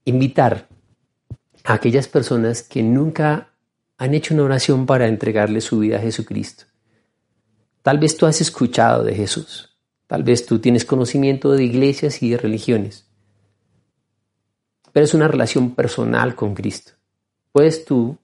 [0.04, 0.68] invitar
[1.64, 3.50] a aquellas personas que nunca
[3.98, 6.64] han hecho una oración para entregarle su vida a Jesucristo.
[7.82, 9.75] Tal vez tú has escuchado de Jesús.
[10.06, 13.06] Tal vez tú tienes conocimiento de iglesias y de religiones.
[14.92, 16.92] Pero es una relación personal con Cristo.
[17.52, 18.16] ¿Puedes tú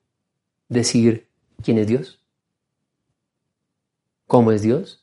[0.69, 1.27] decir
[1.63, 2.21] quién es Dios?
[4.27, 5.03] ¿Cómo es Dios?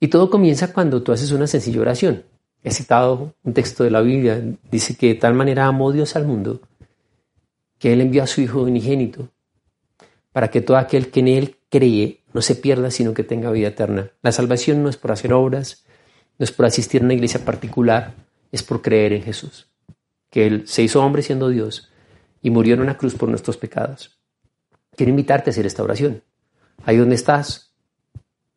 [0.00, 2.24] Y todo comienza cuando tú haces una sencilla oración.
[2.62, 6.26] He citado un texto de la Biblia, dice que de tal manera amó Dios al
[6.26, 6.60] mundo
[7.78, 9.28] que Él envió a su Hijo unigénito
[10.32, 13.68] para que todo aquel que en Él cree no se pierda, sino que tenga vida
[13.68, 14.10] eterna.
[14.20, 15.84] La salvación no es por hacer obras,
[16.36, 18.12] no es por asistir a una iglesia particular,
[18.50, 19.68] es por creer en Jesús,
[20.30, 21.90] que Él se hizo hombre siendo Dios
[22.42, 24.18] y murió en una cruz por nuestros pecados.
[24.96, 26.22] Quiero invitarte a hacer esta oración.
[26.84, 27.70] Ahí donde estás,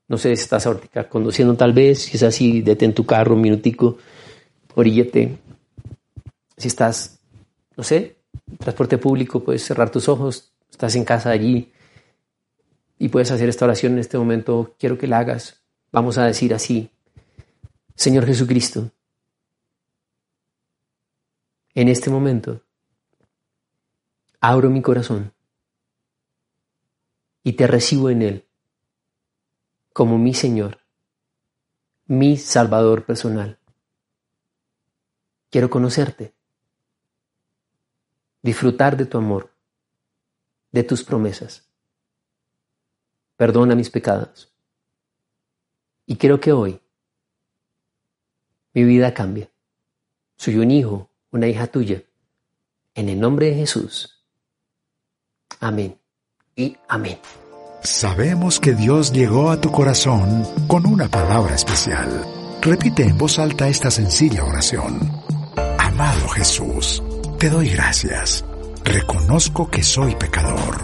[0.09, 3.41] No sé si estás ahorita conduciendo tal vez, si es así, detén tu carro un
[3.41, 3.97] minutico,
[4.73, 5.37] oríllate.
[6.55, 7.19] Si estás,
[7.75, 8.15] no sé,
[8.57, 11.73] transporte público, puedes cerrar tus ojos, estás en casa allí
[12.99, 14.75] y puedes hacer esta oración en este momento.
[14.79, 15.61] Quiero que la hagas.
[15.91, 16.91] Vamos a decir así,
[17.95, 18.91] Señor Jesucristo,
[21.73, 22.61] en este momento
[24.39, 25.33] abro mi corazón
[27.43, 28.47] y te recibo en él
[29.93, 30.79] como mi Señor,
[32.05, 33.59] mi Salvador personal.
[35.49, 36.33] Quiero conocerte,
[38.41, 39.53] disfrutar de tu amor,
[40.71, 41.67] de tus promesas.
[43.37, 44.51] Perdona mis pecados.
[46.05, 46.79] Y quiero que hoy
[48.73, 49.49] mi vida cambie.
[50.37, 52.03] Soy un hijo, una hija tuya.
[52.93, 54.23] En el nombre de Jesús.
[55.59, 55.97] Amén
[56.55, 57.19] y amén.
[57.83, 62.09] Sabemos que Dios llegó a tu corazón con una palabra especial.
[62.61, 64.99] Repite en voz alta esta sencilla oración.
[65.77, 67.01] Amado Jesús,
[67.39, 68.43] te doy gracias.
[68.83, 70.83] Reconozco que soy pecador,